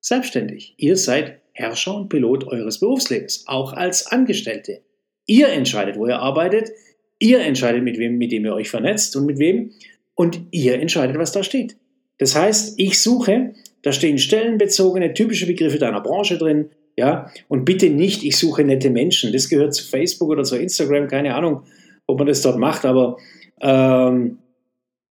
selbstständig. 0.00 0.74
Ihr 0.76 0.96
seid 0.96 1.40
Herrscher 1.52 1.96
und 1.96 2.08
Pilot 2.08 2.46
eures 2.46 2.80
Berufslebens, 2.80 3.44
auch 3.46 3.72
als 3.72 4.06
Angestellte. 4.06 4.82
Ihr 5.26 5.48
entscheidet, 5.48 5.96
wo 5.96 6.06
ihr 6.06 6.18
arbeitet, 6.18 6.70
ihr 7.18 7.40
entscheidet, 7.40 7.82
mit 7.82 7.98
wem, 7.98 8.18
mit 8.18 8.30
dem 8.30 8.44
ihr 8.44 8.54
euch 8.54 8.70
vernetzt 8.70 9.16
und 9.16 9.26
mit 9.26 9.38
wem, 9.38 9.72
und 10.14 10.40
ihr 10.50 10.80
entscheidet, 10.80 11.18
was 11.18 11.32
da 11.32 11.42
steht. 11.42 11.76
Das 12.18 12.34
heißt, 12.34 12.78
ich 12.78 13.00
suche, 13.00 13.54
da 13.82 13.92
stehen 13.92 14.18
stellenbezogene, 14.18 15.14
typische 15.14 15.46
Begriffe 15.46 15.78
deiner 15.78 16.00
Branche 16.00 16.38
drin, 16.38 16.70
ja, 16.96 17.30
und 17.48 17.66
bitte 17.66 17.90
nicht, 17.90 18.24
ich 18.24 18.38
suche 18.38 18.64
nette 18.64 18.88
Menschen. 18.88 19.32
Das 19.32 19.50
gehört 19.50 19.74
zu 19.74 19.86
Facebook 19.86 20.30
oder 20.30 20.44
zu 20.44 20.56
Instagram, 20.56 21.08
keine 21.08 21.34
Ahnung, 21.34 21.64
ob 22.06 22.18
man 22.18 22.26
das 22.26 22.40
dort 22.40 22.58
macht, 22.58 22.86
aber 22.86 23.18
ähm, 23.60 24.38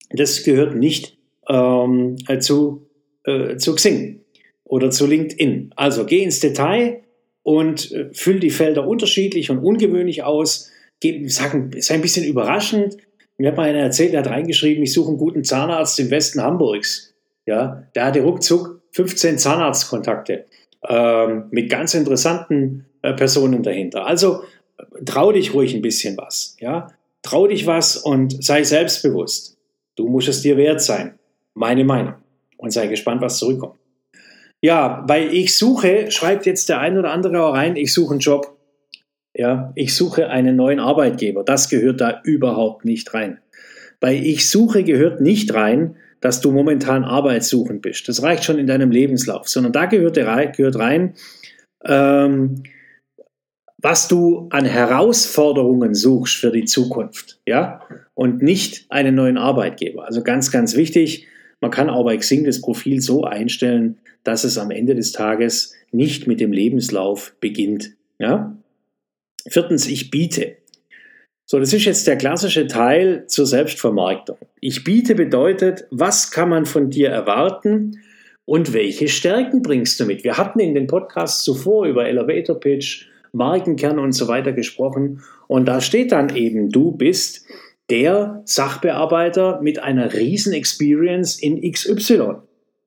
das 0.10 0.44
gehört 0.44 0.76
nicht 0.76 1.18
ähm, 1.48 2.16
zu, 2.40 2.88
äh, 3.24 3.58
zu 3.58 3.76
Xing 3.76 4.22
oder 4.64 4.90
zu 4.90 5.06
LinkedIn. 5.06 5.72
Also 5.76 6.06
geh 6.06 6.24
ins 6.24 6.40
Detail 6.40 7.04
und 7.44 7.92
äh, 7.92 8.10
füll 8.14 8.40
die 8.40 8.50
Felder 8.50 8.88
unterschiedlich 8.88 9.52
und 9.52 9.60
ungewöhnlich 9.60 10.24
aus. 10.24 10.72
Geh, 11.00 11.28
sagen, 11.28 11.72
ist 11.74 11.92
ein 11.92 12.02
bisschen 12.02 12.26
überraschend. 12.26 12.98
Mir 13.38 13.50
hat 13.50 13.58
mal 13.58 13.70
einer 13.70 13.80
erzählt, 13.80 14.14
der 14.14 14.22
hat 14.22 14.30
reingeschrieben, 14.30 14.84
ich 14.84 14.94
suche 14.94 15.10
einen 15.10 15.18
guten 15.18 15.44
Zahnarzt 15.44 16.00
im 16.00 16.10
Westen 16.10 16.42
Hamburgs. 16.42 17.14
Ja, 17.46 17.84
der 17.94 18.06
hatte 18.06 18.22
ruckzuck 18.22 18.82
15 18.94 19.38
Zahnarztkontakte 19.38 20.46
ähm, 20.88 21.46
mit 21.52 21.70
ganz 21.70 21.94
interessanten 21.94 22.86
äh, 23.02 23.14
Personen 23.14 23.64
dahinter. 23.64 24.06
Also 24.06 24.44
trau 25.06 25.32
dich 25.32 25.54
ruhig 25.54 25.74
ein 25.74 25.82
bisschen 25.82 26.18
was. 26.18 26.56
Ja, 26.60 26.88
trau 27.22 27.48
dich 27.48 27.66
was 27.66 27.98
und 27.98 28.44
sei 28.44 28.64
selbstbewusst. 28.64 29.58
Du 29.96 30.08
musst 30.08 30.28
es 30.28 30.42
dir 30.42 30.58
wert 30.58 30.82
sein. 30.82 31.18
Meine 31.54 31.86
Meinung. 31.86 32.16
Und 32.58 32.72
sei 32.72 32.88
gespannt, 32.88 33.22
was 33.22 33.38
zurückkommt. 33.38 33.80
Ja, 34.62 35.04
bei 35.08 35.28
ich 35.28 35.56
suche, 35.56 36.10
schreibt 36.12 36.46
jetzt 36.46 36.70
der 36.70 36.80
ein 36.80 36.98
oder 36.98 37.12
andere 37.12 37.44
auch 37.44 37.54
rein, 37.54 37.76
ich 37.76 37.94
suche 37.94 38.14
einen 38.14 38.20
Job. 38.20 38.58
Ja, 39.34 39.72
ich 39.76 39.94
suche 39.94 40.30
einen 40.30 40.56
neuen 40.56 40.80
Arbeitgeber. 40.80 41.44
Das 41.44 41.70
gehört 41.70 42.02
da 42.02 42.22
überhaupt 42.24 42.86
nicht 42.86 43.14
rein. 43.14 43.40
Bei 44.00 44.16
ich 44.16 44.50
suche 44.50 44.84
gehört 44.84 45.22
nicht 45.22 45.54
rein, 45.54 45.98
dass 46.22 46.42
du 46.42 46.52
momentan 46.52 47.04
arbeitssuchend 47.04 47.82
bist. 47.82 48.08
Das 48.08 48.24
reicht 48.24 48.44
schon 48.44 48.58
in 48.58 48.68
deinem 48.68 48.92
Lebenslauf, 48.92 49.48
sondern 49.48 49.74
da 49.74 49.86
gehört, 49.86 50.16
gehört 50.16 50.80
rein, 50.80 51.14
ähm, 51.84 52.64
was 53.78 54.08
du 54.08 54.48
an 54.50 54.66
Herausforderungen 54.66 55.94
suchst 55.94 56.38
für 56.38 56.52
die 56.52 56.66
Zukunft, 56.66 57.40
ja, 57.46 57.82
und 58.16 58.42
nicht 58.42 58.86
einen 58.90 59.14
neuen 59.14 59.38
Arbeitgeber. 59.38 60.06
Also 60.06 60.24
ganz, 60.24 60.52
ganz 60.52 60.76
wichtig, 60.76 61.28
man 61.62 61.72
kann 61.72 61.90
auch 61.90 62.04
bei 62.04 62.18
Xing 62.18 62.46
das 62.46 62.62
Profil 62.62 63.02
so 63.02 63.24
einstellen, 63.24 64.00
dass 64.24 64.44
es 64.44 64.58
am 64.58 64.72
Ende 64.72 64.96
des 64.96 65.12
Tages 65.12 65.74
nicht 65.92 66.28
mit 66.28 66.40
dem 66.40 66.52
Lebenslauf 66.52 67.36
beginnt. 67.40 67.92
Ja? 68.20 68.58
Viertens, 69.48 69.88
ich 69.88 70.12
biete. 70.12 70.58
So, 71.48 71.60
das 71.60 71.74
ist 71.74 71.86
jetzt 71.86 72.08
der 72.08 72.18
klassische 72.18 72.66
Teil 72.66 73.28
zur 73.28 73.46
Selbstvermarktung. 73.46 74.38
Ich 74.62 74.84
biete 74.84 75.14
bedeutet, 75.14 75.86
was 75.92 76.32
kann 76.32 76.50
man 76.50 76.66
von 76.66 76.90
dir 76.90 77.10
erwarten 77.10 78.00
und 78.46 78.74
welche 78.74 79.08
Stärken 79.08 79.62
bringst 79.62 80.00
du 80.00 80.06
mit? 80.06 80.24
Wir 80.24 80.40
hatten 80.40 80.60
in 80.60 80.74
den 80.74 80.88
Podcasts 80.88 81.44
zuvor 81.44 81.86
über 81.86 82.08
Elevator 82.08 82.60
Pitch, 82.60 83.06
Markenkern 83.32 84.00
und 84.00 84.14
so 84.14 84.28
weiter 84.28 84.54
gesprochen 84.54 85.22
und 85.46 85.68
da 85.68 85.82
steht 85.82 86.12
dann 86.12 86.36
eben, 86.36 86.72
du 86.72 86.92
bist 86.92 87.46
der 87.92 88.42
Sachbearbeiter 88.46 89.62
mit 89.62 89.78
einer 89.78 90.14
riesen 90.14 90.52
Experience 90.52 91.40
in 91.40 91.62
XY. 91.72 92.38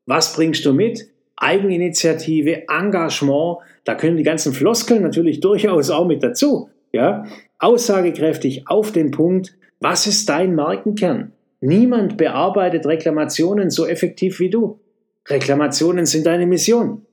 Was 0.06 0.34
bringst 0.34 0.64
du 0.64 0.72
mit? 0.72 1.06
Eigeninitiative, 1.36 2.64
Engagement, 2.68 3.58
da 3.84 3.94
können 3.94 4.16
die 4.16 4.24
ganzen 4.24 4.52
Floskeln 4.52 5.02
natürlich 5.02 5.38
durchaus 5.38 5.90
auch 5.90 6.08
mit 6.08 6.24
dazu. 6.24 6.70
Ja? 6.92 7.24
Aussagekräftig 7.58 8.68
auf 8.68 8.92
den 8.92 9.10
Punkt, 9.10 9.56
was 9.80 10.06
ist 10.06 10.28
dein 10.28 10.54
Markenkern? 10.54 11.32
Niemand 11.60 12.16
bearbeitet 12.16 12.86
Reklamationen 12.86 13.70
so 13.70 13.86
effektiv 13.86 14.38
wie 14.40 14.50
du. 14.50 14.80
Reklamationen 15.28 16.06
sind 16.06 16.26
deine 16.26 16.46
Mission, 16.46 17.04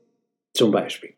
zum 0.54 0.72
Beispiel. 0.72 1.12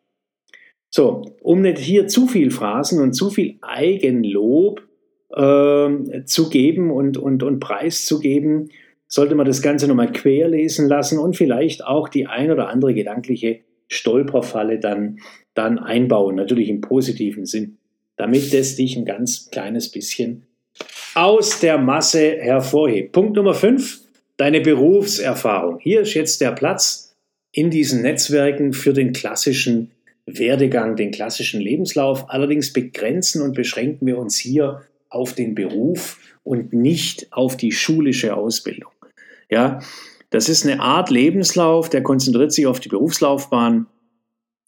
So, 0.89 1.35
um 1.41 1.61
nicht 1.61 1.79
hier 1.79 2.07
zu 2.07 2.27
viel 2.27 2.51
Phrasen 2.51 3.01
und 3.01 3.13
zu 3.13 3.29
viel 3.29 3.57
Eigenlob 3.61 4.81
äh, 5.29 6.23
zu 6.25 6.49
geben 6.49 6.91
und, 6.91 7.17
und, 7.17 7.43
und 7.43 7.59
preiszugeben, 7.59 8.71
sollte 9.07 9.35
man 9.35 9.45
das 9.45 9.61
Ganze 9.61 9.87
nochmal 9.87 10.11
querlesen 10.11 10.87
lassen 10.87 11.19
und 11.19 11.35
vielleicht 11.35 11.85
auch 11.85 12.09
die 12.09 12.27
ein 12.27 12.51
oder 12.51 12.69
andere 12.69 12.93
gedankliche 12.93 13.59
Stolperfalle 13.89 14.79
dann, 14.79 15.19
dann 15.53 15.79
einbauen, 15.79 16.35
natürlich 16.35 16.69
im 16.69 16.81
positiven 16.81 17.45
Sinn, 17.45 17.77
damit 18.17 18.53
das 18.53 18.75
dich 18.75 18.97
ein 18.97 19.05
ganz 19.05 19.49
kleines 19.49 19.89
bisschen 19.89 20.43
aus 21.15 21.59
der 21.59 21.77
Masse 21.77 22.37
hervorhebt. 22.39 23.11
Punkt 23.11 23.35
Nummer 23.35 23.53
5, 23.53 24.01
deine 24.37 24.61
Berufserfahrung. 24.61 25.79
Hier 25.79 26.01
ist 26.01 26.13
jetzt 26.13 26.41
der 26.41 26.51
Platz 26.51 27.15
in 27.51 27.71
diesen 27.71 28.01
Netzwerken 28.01 28.73
für 28.73 28.93
den 28.93 29.13
klassischen 29.13 29.91
Werdegang, 30.27 30.95
den 30.95 31.11
klassischen 31.11 31.61
Lebenslauf. 31.61 32.29
Allerdings 32.29 32.73
begrenzen 32.73 33.41
und 33.41 33.55
beschränken 33.55 34.05
wir 34.05 34.17
uns 34.17 34.37
hier 34.37 34.83
auf 35.09 35.33
den 35.33 35.55
Beruf 35.55 36.19
und 36.43 36.73
nicht 36.73 37.31
auf 37.31 37.57
die 37.57 37.71
schulische 37.71 38.35
Ausbildung. 38.35 38.91
Ja, 39.49 39.79
das 40.29 40.49
ist 40.49 40.65
eine 40.65 40.81
Art 40.81 41.09
Lebenslauf, 41.09 41.89
der 41.89 42.03
konzentriert 42.03 42.51
sich 42.51 42.67
auf 42.67 42.79
die 42.79 42.89
Berufslaufbahn. 42.89 43.87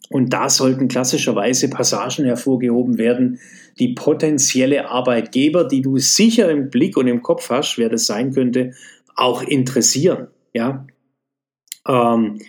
Und 0.10 0.34
da 0.34 0.50
sollten 0.50 0.88
klassischerweise 0.88 1.69
Passagen 1.69 2.26
hervorgehoben 2.26 2.98
werden, 2.98 3.39
die 3.78 3.93
potenzielle 3.93 4.89
Arbeitgeber, 4.89 5.65
die 5.65 5.82
du 5.82 5.98
sicher 5.98 6.50
im 6.50 6.69
Blick 6.69 6.98
und 6.98 7.08
im 7.08 7.22
Kopf 7.22 7.50
hast, 7.50 7.78
wer 7.78 7.89
das 7.89 8.08
sein 8.08 8.34
könnte, 8.34 8.74
auch 9.15 9.43
interessieren. 9.43 10.28
Ja? 10.54 10.88
Ähm, 11.88 12.39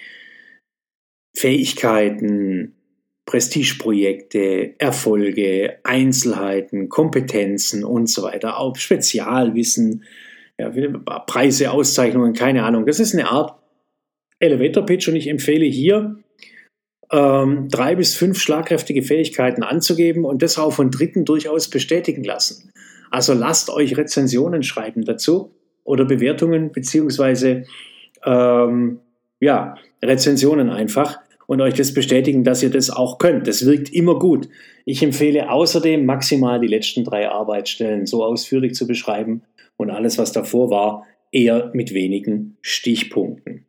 Fähigkeiten, 1.36 2.74
Prestigeprojekte, 3.26 4.74
Erfolge, 4.78 5.78
Einzelheiten, 5.84 6.88
Kompetenzen 6.88 7.84
und 7.84 8.08
so 8.08 8.22
weiter, 8.22 8.58
auch 8.58 8.76
Spezialwissen, 8.76 10.04
ja, 10.58 10.70
Preise, 11.26 11.70
Auszeichnungen, 11.70 12.32
keine 12.32 12.64
Ahnung. 12.64 12.86
Das 12.86 12.98
ist 12.98 13.14
eine 13.14 13.30
Art 13.30 13.58
Elevator 14.40 14.84
Pitch 14.84 15.08
und 15.08 15.16
ich 15.16 15.28
empfehle 15.28 15.66
hier, 15.66 16.19
ähm, 17.10 17.68
drei 17.68 17.94
bis 17.96 18.14
fünf 18.14 18.40
schlagkräftige 18.40 19.02
Fähigkeiten 19.02 19.62
anzugeben 19.62 20.24
und 20.24 20.42
das 20.42 20.58
auch 20.58 20.72
von 20.72 20.90
Dritten 20.90 21.24
durchaus 21.24 21.68
bestätigen 21.68 22.24
lassen. 22.24 22.72
Also 23.10 23.34
lasst 23.34 23.70
euch 23.70 23.96
Rezensionen 23.96 24.62
schreiben 24.62 25.04
dazu 25.04 25.50
oder 25.84 26.04
Bewertungen 26.04 26.70
beziehungsweise 26.72 27.64
ähm, 28.24 29.00
ja, 29.40 29.74
Rezensionen 30.02 30.70
einfach 30.70 31.18
und 31.46 31.60
euch 31.60 31.74
das 31.74 31.92
bestätigen, 31.92 32.44
dass 32.44 32.62
ihr 32.62 32.70
das 32.70 32.90
auch 32.90 33.18
könnt. 33.18 33.48
Das 33.48 33.66
wirkt 33.66 33.92
immer 33.92 34.18
gut. 34.18 34.48
Ich 34.84 35.02
empfehle 35.02 35.50
außerdem 35.50 36.06
maximal 36.06 36.60
die 36.60 36.68
letzten 36.68 37.04
drei 37.04 37.28
Arbeitsstellen 37.28 38.06
so 38.06 38.24
ausführlich 38.24 38.74
zu 38.74 38.86
beschreiben, 38.86 39.42
und 39.80 39.88
alles, 39.88 40.18
was 40.18 40.32
davor 40.32 40.68
war, 40.68 41.06
eher 41.32 41.70
mit 41.72 41.94
wenigen 41.94 42.58
Stichpunkten. 42.60 43.64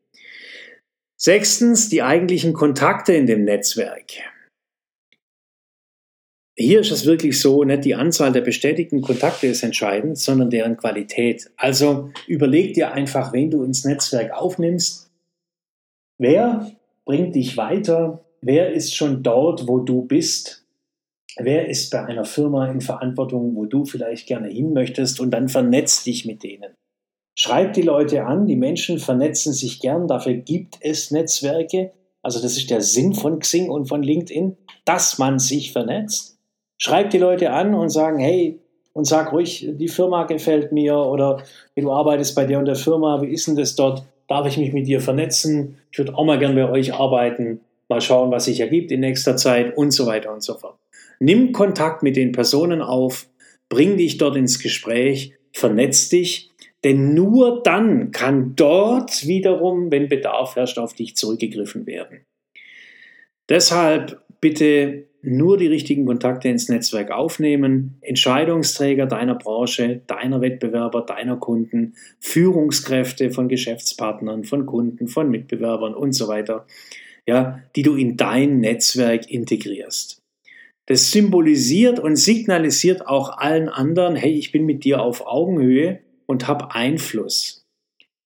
Sechstens, 1.21 1.89
die 1.89 2.01
eigentlichen 2.01 2.53
Kontakte 2.53 3.13
in 3.13 3.27
dem 3.27 3.43
Netzwerk. 3.43 4.11
Hier 6.57 6.79
ist 6.79 6.91
es 6.91 7.05
wirklich 7.05 7.39
so, 7.39 7.63
nicht 7.63 7.85
die 7.85 7.93
Anzahl 7.93 8.31
der 8.31 8.41
bestätigten 8.41 9.01
Kontakte 9.01 9.47
ist 9.47 9.61
entscheidend, 9.61 10.17
sondern 10.17 10.49
deren 10.49 10.77
Qualität. 10.77 11.51
Also 11.57 12.11
überleg 12.27 12.73
dir 12.73 12.93
einfach, 12.93 13.33
wen 13.33 13.51
du 13.51 13.63
ins 13.63 13.85
Netzwerk 13.85 14.31
aufnimmst. 14.31 15.11
Wer 16.17 16.71
bringt 17.05 17.35
dich 17.35 17.55
weiter? 17.55 18.25
Wer 18.41 18.73
ist 18.73 18.95
schon 18.95 19.21
dort, 19.21 19.67
wo 19.67 19.79
du 19.79 20.03
bist? 20.03 20.61
wer 21.37 21.67
ist 21.67 21.91
bei 21.91 22.05
einer 22.05 22.25
Firma 22.25 22.69
in 22.69 22.81
Verantwortung, 22.81 23.55
wo 23.55 23.65
du 23.65 23.85
vielleicht 23.85 24.27
gerne 24.27 24.49
hin 24.49 24.73
möchtest 24.73 25.19
und 25.19 25.31
dann 25.31 25.49
vernetz 25.49 26.03
dich 26.03 26.25
mit 26.25 26.43
denen. 26.43 26.73
Schreib 27.35 27.73
die 27.73 27.81
Leute 27.81 28.25
an, 28.25 28.45
die 28.45 28.55
Menschen 28.55 28.99
vernetzen 28.99 29.53
sich 29.53 29.79
gern, 29.79 30.07
dafür 30.07 30.33
gibt 30.33 30.77
es 30.81 31.11
Netzwerke. 31.11 31.91
Also 32.21 32.41
das 32.41 32.57
ist 32.57 32.69
der 32.69 32.81
Sinn 32.81 33.13
von 33.13 33.39
Xing 33.39 33.69
und 33.69 33.87
von 33.87 34.03
LinkedIn, 34.03 34.57
dass 34.85 35.17
man 35.17 35.39
sich 35.39 35.71
vernetzt. 35.71 36.37
Schreib 36.77 37.09
die 37.09 37.17
Leute 37.17 37.51
an 37.51 37.73
und 37.73 37.89
sagen, 37.89 38.19
hey, 38.19 38.59
und 38.93 39.05
sag 39.05 39.31
ruhig, 39.31 39.67
die 39.71 39.87
Firma 39.87 40.25
gefällt 40.25 40.71
mir 40.71 40.97
oder 40.97 41.43
du 41.75 41.91
arbeitest 41.91 42.35
bei 42.35 42.45
der 42.45 42.59
und 42.59 42.65
der 42.65 42.75
Firma, 42.75 43.21
wie 43.21 43.31
ist 43.31 43.47
denn 43.47 43.55
das 43.55 43.75
dort? 43.75 44.03
Darf 44.27 44.47
ich 44.47 44.57
mich 44.57 44.73
mit 44.73 44.87
dir 44.87 45.01
vernetzen? 45.01 45.77
Ich 45.91 45.97
würde 45.97 46.15
auch 46.15 46.25
mal 46.25 46.39
gern 46.39 46.55
bei 46.55 46.69
euch 46.69 46.93
arbeiten. 46.93 47.61
Mal 47.89 48.01
schauen, 48.01 48.31
was 48.31 48.45
sich 48.45 48.59
ergibt 48.59 48.91
in 48.91 49.01
nächster 49.01 49.35
Zeit 49.35 49.75
und 49.77 49.91
so 49.91 50.05
weiter 50.05 50.33
und 50.33 50.43
so 50.43 50.55
fort. 50.55 50.77
Nimm 51.19 51.51
Kontakt 51.51 52.03
mit 52.03 52.15
den 52.15 52.31
Personen 52.31 52.81
auf, 52.81 53.27
bring 53.69 53.97
dich 53.97 54.17
dort 54.17 54.35
ins 54.35 54.59
Gespräch, 54.59 55.33
vernetz 55.51 56.09
dich, 56.09 56.50
denn 56.83 57.13
nur 57.13 57.61
dann 57.63 58.11
kann 58.11 58.55
dort 58.55 59.27
wiederum, 59.27 59.91
wenn 59.91 60.09
Bedarf 60.09 60.55
herrscht, 60.55 60.79
auf 60.79 60.93
dich 60.93 61.15
zurückgegriffen 61.15 61.85
werden. 61.85 62.25
Deshalb 63.49 64.21
bitte 64.39 65.05
nur 65.21 65.57
die 65.57 65.67
richtigen 65.67 66.05
Kontakte 66.05 66.49
ins 66.49 66.67
Netzwerk 66.69 67.11
aufnehmen, 67.11 67.97
Entscheidungsträger 68.01 69.05
deiner 69.05 69.35
Branche, 69.35 70.01
deiner 70.07 70.41
Wettbewerber, 70.41 71.01
deiner 71.01 71.37
Kunden, 71.37 71.93
Führungskräfte 72.19 73.29
von 73.29 73.47
Geschäftspartnern, 73.47 74.43
von 74.43 74.65
Kunden, 74.65 75.07
von 75.07 75.29
Mitbewerbern 75.29 75.93
und 75.93 76.13
so 76.13 76.27
weiter, 76.27 76.65
ja, 77.27 77.59
die 77.75 77.83
du 77.83 77.95
in 77.95 78.17
dein 78.17 78.59
Netzwerk 78.59 79.29
integrierst. 79.29 80.21
Das 80.87 81.11
symbolisiert 81.11 81.99
und 81.99 82.15
signalisiert 82.15 83.07
auch 83.07 83.37
allen 83.37 83.69
anderen, 83.69 84.15
hey, 84.15 84.31
ich 84.31 84.51
bin 84.51 84.65
mit 84.65 84.83
dir 84.83 85.01
auf 85.01 85.25
Augenhöhe 85.27 85.99
und 86.31 86.47
habe 86.47 86.73
Einfluss. 86.73 87.67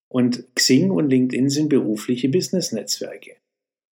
Und 0.08 0.54
Xing 0.54 0.92
und 0.92 1.10
LinkedIn 1.10 1.50
sind 1.50 1.68
berufliche 1.68 2.28
Business-Netzwerke. 2.28 3.32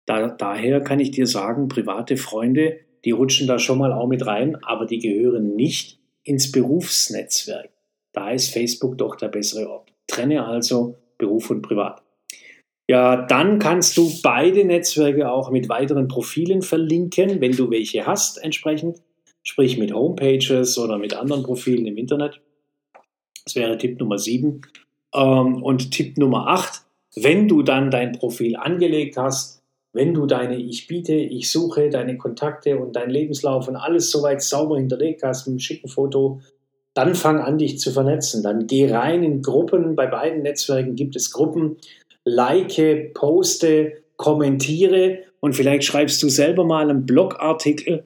Da, 0.08 0.30
daher 0.30 0.82
kann 0.82 1.00
ich 1.00 1.12
dir 1.12 1.28
sagen, 1.28 1.68
private 1.68 2.18
Freunde, 2.18 2.80
die 3.06 3.12
rutschen 3.12 3.46
da 3.46 3.60
schon 3.60 3.78
mal 3.78 3.94
auch 3.94 4.08
mit 4.08 4.26
rein, 4.26 4.58
aber 4.64 4.88
die 4.88 4.98
gehören 4.98 5.56
nicht 5.56 6.00
ins 6.24 6.52
Berufsnetzwerk. 6.52 7.70
Da 8.12 8.32
ist 8.32 8.52
Facebook 8.52 8.98
doch 8.98 9.16
der 9.16 9.28
bessere 9.28 9.70
Ort. 9.70 9.94
Trenne 10.08 10.44
also 10.44 10.98
Beruf 11.20 11.52
und 11.52 11.62
Privat. 11.62 12.02
Ja, 12.90 13.28
dann 13.28 13.60
kannst 13.60 13.96
du 13.96 14.12
beide 14.24 14.66
Netzwerke 14.66 15.30
auch 15.30 15.52
mit 15.52 15.70
weiteren 15.70 16.08
Profilen 16.08 16.64
verlinken, 16.64 17.42
wenn 17.42 17.52
du 17.52 17.70
welche 17.70 18.08
hast 18.08 18.44
entsprechend, 18.44 19.04
sprich 19.44 19.78
mit 19.78 19.94
Homepages 19.94 20.80
oder 20.80 20.98
mit 20.98 21.14
anderen 21.14 21.44
Profilen 21.44 21.86
im 21.86 21.98
Internet. 21.98 22.42
Das 23.46 23.56
wäre 23.56 23.78
Tipp 23.78 24.00
Nummer 24.00 24.18
7. 24.18 24.62
Ähm, 25.14 25.64
und 25.64 25.92
Tipp 25.92 26.18
Nummer 26.18 26.48
8, 26.48 26.82
wenn 27.16 27.48
du 27.48 27.64
dann 27.64 27.92
dein 27.92 28.14
Profil 28.14 28.56
angelegt 28.56 29.18
hast, 29.18 29.60
wenn 29.92 30.14
du 30.14 30.28
deine 30.28 30.58
Ich 30.58 30.88
biete, 30.88 31.14
ich 31.14 31.52
suche, 31.52 31.90
deine 31.90 32.18
Kontakte 32.18 32.78
und 32.78 32.96
dein 32.96 33.10
Lebenslauf 33.10 33.68
und 33.68 33.76
alles 33.76 34.12
soweit 34.12 34.42
sauber 34.42 34.78
hinterlegt 34.78 35.24
hast 35.24 35.48
mit 35.48 35.54
einem 35.54 35.60
schicken 35.60 35.88
Foto, 35.88 36.42
dann 36.94 37.16
fang 37.16 37.40
an, 37.40 37.58
dich 37.58 37.80
zu 37.80 37.92
vernetzen. 37.92 38.44
Dann 38.44 38.68
geh 38.68 38.92
rein 38.92 39.24
in 39.24 39.42
Gruppen. 39.42 39.96
Bei 39.96 40.06
beiden 40.06 40.44
Netzwerken 40.44 40.96
gibt 40.96 41.16
es 41.16 41.32
Gruppen. 41.32 41.78
Like, 42.24 43.14
poste, 43.14 44.04
kommentiere 44.18 45.20
und 45.40 45.54
vielleicht 45.54 45.86
schreibst 45.86 46.22
du 46.22 46.30
selber 46.30 46.66
mal 46.66 46.90
einen 46.90 47.06
Blogartikel, 47.06 48.04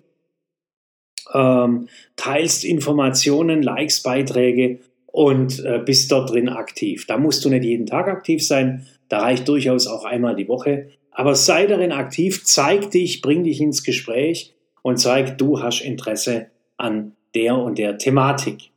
ähm, 1.34 1.90
teilst 2.16 2.64
Informationen, 2.64 3.64
likes 3.64 4.04
Beiträge 4.04 4.80
und 5.14 5.64
äh, 5.64 5.80
bist 5.86 6.12
dort 6.12 6.32
drin 6.32 6.50
aktiv. 6.50 7.06
Da 7.06 7.18
musst 7.18 7.46
du 7.46 7.50
nicht 7.50 7.64
jeden 7.64 7.86
Tag 7.86 8.08
aktiv 8.08 8.46
sein, 8.46 8.88
da 9.10 9.20
reicht 9.20 9.48
durchaus 9.48 9.86
auch 9.86 10.06
einmal 10.06 10.36
die 10.36 10.48
Woche. 10.48 10.90
Aber 11.12 11.36
sei 11.36 11.68
darin 11.68 11.92
aktiv, 11.92 12.44
zeig 12.44 12.90
dich, 12.90 13.22
bring 13.22 13.44
dich 13.44 13.62
ins 13.62 13.84
Gespräch 13.84 14.56
und 14.82 14.98
zeig, 14.98 15.38
du 15.38 15.62
hast 15.62 15.82
Interesse 15.82 16.48
an 16.78 17.14
der 17.36 17.56
und 17.56 17.78
der 17.78 18.00
Thematik. 18.00 18.72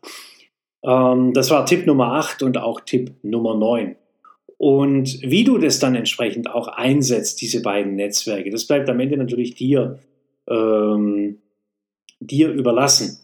Ähm, 0.85 1.33
das 1.33 1.51
war 1.51 1.65
Tipp 1.65 1.87
Nummer 1.87 2.13
8 2.13 2.43
und 2.43 2.59
auch 2.59 2.81
Tipp 2.81 3.13
Nummer 3.23 3.55
9. 3.57 3.97
Und 4.59 5.23
wie 5.23 5.45
du 5.45 5.57
das 5.57 5.79
dann 5.79 5.95
entsprechend 5.95 6.51
auch 6.51 6.69
einsetzt, 6.69 7.41
diese 7.41 7.63
beiden 7.63 7.95
Netzwerke, 7.95 8.51
das 8.51 8.67
bleibt 8.67 8.91
am 8.91 9.01
Ende 9.01 9.17
natürlich 9.17 9.55
dir, 9.55 10.01
ähm, 10.49 11.39
dir 12.21 12.51
überlassen. 12.51 13.21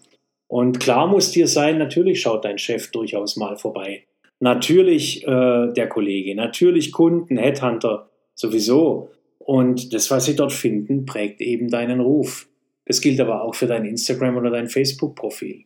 Und 0.53 0.81
klar 0.81 1.07
muss 1.07 1.31
dir 1.31 1.49
sein, 1.49 1.79
natürlich 1.79 2.21
schaut 2.21 2.45
dein 2.45 2.59
Chef 2.59 2.91
durchaus 2.91 3.39
mal 3.39 3.57
vorbei. 3.57 4.05
Natürlich 4.39 5.27
äh, 5.27 5.73
der 5.73 5.89
Kollege, 5.89 6.35
natürlich 6.35 6.93
Kunden, 6.93 7.39
Headhunter, 7.39 8.11
sowieso. 8.35 9.09
Und 9.39 9.95
das, 9.95 10.11
was 10.11 10.27
sie 10.27 10.37
dort 10.37 10.53
finden, 10.53 11.07
prägt 11.07 11.41
eben 11.41 11.71
deinen 11.71 12.01
Ruf. 12.01 12.51
Das 12.85 13.01
gilt 13.01 13.19
aber 13.19 13.43
auch 13.43 13.55
für 13.55 13.67
dein 13.67 13.87
Instagram 13.87 14.37
oder 14.37 14.51
dein 14.51 14.69
Facebook-Profil. 14.69 15.65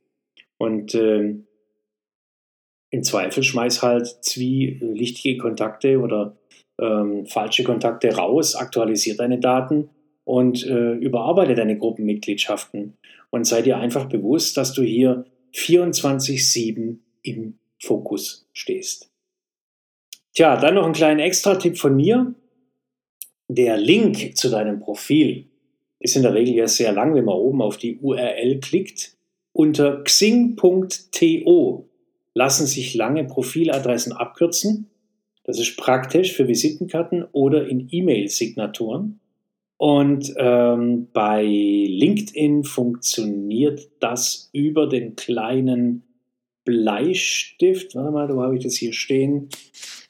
Und 0.57 0.95
äh, 0.95 1.35
im 2.91 3.03
Zweifel 3.03 3.43
schmeiß 3.43 3.83
halt 3.83 4.07
zwielichtige 4.07 5.37
Kontakte 5.37 5.99
oder 5.99 6.37
ähm, 6.81 7.27
falsche 7.27 7.65
Kontakte 7.65 8.15
raus, 8.15 8.55
aktualisiere 8.55 9.17
deine 9.17 9.41
Daten 9.41 9.91
und 10.23 10.65
äh, 10.65 10.93
überarbeite 10.93 11.57
deine 11.57 11.77
Gruppenmitgliedschaften 11.77 12.97
und 13.37 13.45
sei 13.45 13.63
dir 13.63 13.79
einfach 13.79 14.09
bewusst, 14.09 14.57
dass 14.57 14.73
du 14.73 14.83
hier 14.83 15.25
24-7 15.55 16.97
im 17.23 17.59
Fokus 17.79 18.49
stehst. 18.53 19.11
Tja, 20.35 20.57
dann 20.57 20.75
noch 20.75 20.87
ein 20.87 20.93
kleiner 20.93 21.25
Extra-Tipp 21.25 21.79
von 21.79 21.97
mir. 21.97 22.35
Der 23.49 23.77
Link 23.77 24.37
zu 24.37 24.51
deinem 24.51 24.81
Profil 24.81 25.47
ist 26.01 26.17
in 26.17 26.23
der 26.23 26.35
Regel 26.35 26.55
ja 26.55 26.69
sehr 26.69 26.93
lang, 26.93 27.15
wenn 27.15 27.25
man 27.25 27.37
oben 27.37 27.63
auf 27.63 27.77
die 27.77 27.99
URL 27.99 28.61
klickt. 28.61 29.17
Unter 29.53 30.03
xing.to 30.03 31.89
lassen 32.35 32.67
sich 32.67 32.95
lange 32.95 33.25
Profiladressen 33.25 34.13
abkürzen. 34.13 34.91
Das 35.45 35.59
ist 35.59 35.77
praktisch 35.77 36.33
für 36.33 36.49
Visitenkarten 36.49 37.25
oder 37.33 37.67
in 37.67 37.89
E-Mail-Signaturen. 37.91 39.21
Und 39.79 40.33
ähm, 40.39 41.09
bei 41.13 41.45
LinkedIn 41.45 42.65
funktioniert 42.65 43.89
das 44.01 44.49
über 44.53 44.89
den 44.89 45.17
kleinen 45.17 46.03
Bleistift. 46.65 47.95
Warte 47.95 48.11
mal, 48.11 48.29
wo 48.35 48.43
habe 48.43 48.57
ich 48.57 48.65
das 48.65 48.75
hier 48.75 48.93
stehen? 48.93 49.49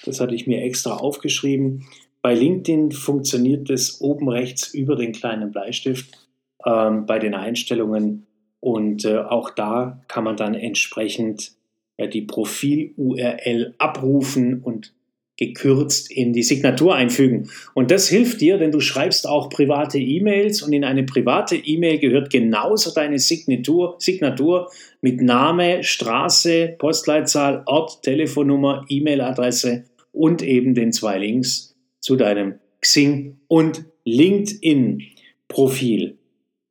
Das 0.04 0.20
hatte 0.20 0.34
ich 0.34 0.46
mir 0.46 0.62
extra 0.62 0.96
aufgeschrieben. 0.96 1.84
Bei 2.22 2.34
LinkedIn 2.34 2.92
funktioniert 2.92 3.68
das 3.68 4.00
oben 4.00 4.28
rechts 4.28 4.72
über 4.72 4.96
den 4.96 5.12
kleinen 5.12 5.50
Bleistift 5.50 6.16
ähm, 6.64 7.06
bei 7.06 7.18
den 7.18 7.34
Einstellungen. 7.34 8.26
Und 8.60 9.04
äh, 9.04 9.18
auch 9.18 9.50
da 9.50 10.02
kann 10.08 10.24
man 10.24 10.36
dann 10.36 10.54
entsprechend 10.54 11.52
äh, 11.96 12.08
die 12.08 12.22
Profil-URL 12.22 13.74
abrufen 13.78 14.62
und 14.62 14.92
gekürzt 15.36 16.10
in 16.10 16.32
die 16.32 16.42
Signatur 16.42 16.94
einfügen. 16.94 17.50
Und 17.74 17.90
das 17.90 18.08
hilft 18.08 18.40
dir, 18.40 18.56
denn 18.58 18.72
du 18.72 18.80
schreibst 18.80 19.28
auch 19.28 19.50
private 19.50 19.98
E-Mails 19.98 20.62
und 20.62 20.72
in 20.72 20.84
eine 20.84 21.02
private 21.04 21.56
E-Mail 21.56 21.98
gehört 21.98 22.30
genauso 22.30 22.94
deine 22.94 23.18
Signatur, 23.18 23.96
Signatur 23.98 24.70
mit 25.02 25.20
Name, 25.20 25.84
Straße, 25.84 26.76
Postleitzahl, 26.78 27.62
Ort, 27.66 28.00
Telefonnummer, 28.02 28.86
E-Mail-Adresse 28.88 29.84
und 30.12 30.40
eben 30.42 30.74
den 30.74 30.92
zwei 30.92 31.18
Links 31.18 31.76
zu 32.00 32.16
deinem 32.16 32.54
Xing 32.80 33.36
und 33.48 33.84
LinkedIn-Profil. 34.04 36.16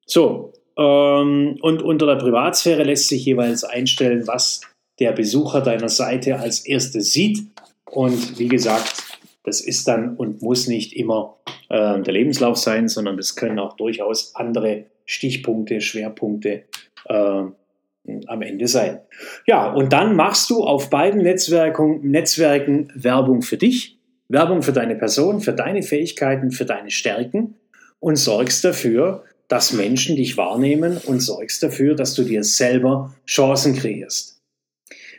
So, 0.08 0.54
ähm, 0.78 1.58
und 1.62 1.84
unter 1.84 2.06
der 2.06 2.16
Privatsphäre 2.16 2.84
lässt 2.84 3.10
sich 3.10 3.26
jeweils 3.26 3.64
einstellen, 3.64 4.28
was 4.28 4.62
der 5.00 5.12
Besucher 5.12 5.62
deiner 5.62 5.90
Seite 5.90 6.40
als 6.40 6.66
erstes 6.66 7.12
sieht 7.12 7.40
und 7.96 8.38
wie 8.38 8.50
gesagt, 8.50 9.04
das 9.44 9.62
ist 9.62 9.88
dann 9.88 10.18
und 10.18 10.42
muss 10.42 10.68
nicht 10.68 10.94
immer 10.94 11.38
äh, 11.70 12.02
der 12.02 12.14
Lebenslauf 12.14 12.58
sein, 12.58 12.90
sondern 12.90 13.16
das 13.16 13.36
können 13.36 13.58
auch 13.58 13.78
durchaus 13.78 14.36
andere 14.36 14.86
Stichpunkte, 15.06 15.80
Schwerpunkte 15.80 16.64
äh, 17.06 17.14
am 17.14 18.42
Ende 18.42 18.68
sein. 18.68 19.00
Ja, 19.48 19.72
und 19.72 19.94
dann 19.94 20.16
machst 20.16 20.50
du 20.50 20.64
auf 20.64 20.90
beiden 20.90 21.22
Netzwerken, 21.22 22.02
Netzwerken 22.10 22.92
Werbung 22.96 23.42
für 23.42 23.58
dich, 23.58 23.98
Werbung 24.28 24.62
für 24.62 24.74
deine 24.74 24.96
Person, 24.96 25.40
für 25.40 25.54
deine 25.54 25.82
Fähigkeiten, 25.82 26.52
für 26.52 26.66
deine 26.66 26.92
Stärken 26.92 27.56
und 28.00 28.18
sorgst 28.18 28.66
dafür, 28.66 29.24
dass 29.48 29.72
Menschen 29.72 30.18
dich 30.18 30.36
wahrnehmen 30.38 30.98
und 31.06 31.22
sorgst 31.22 31.64
dafür, 31.64 31.96
dass 31.96 32.14
du 32.14 32.24
dir 32.24 32.44
selber 32.44 33.16
Chancen 33.26 33.76
kreierst. 33.76 34.35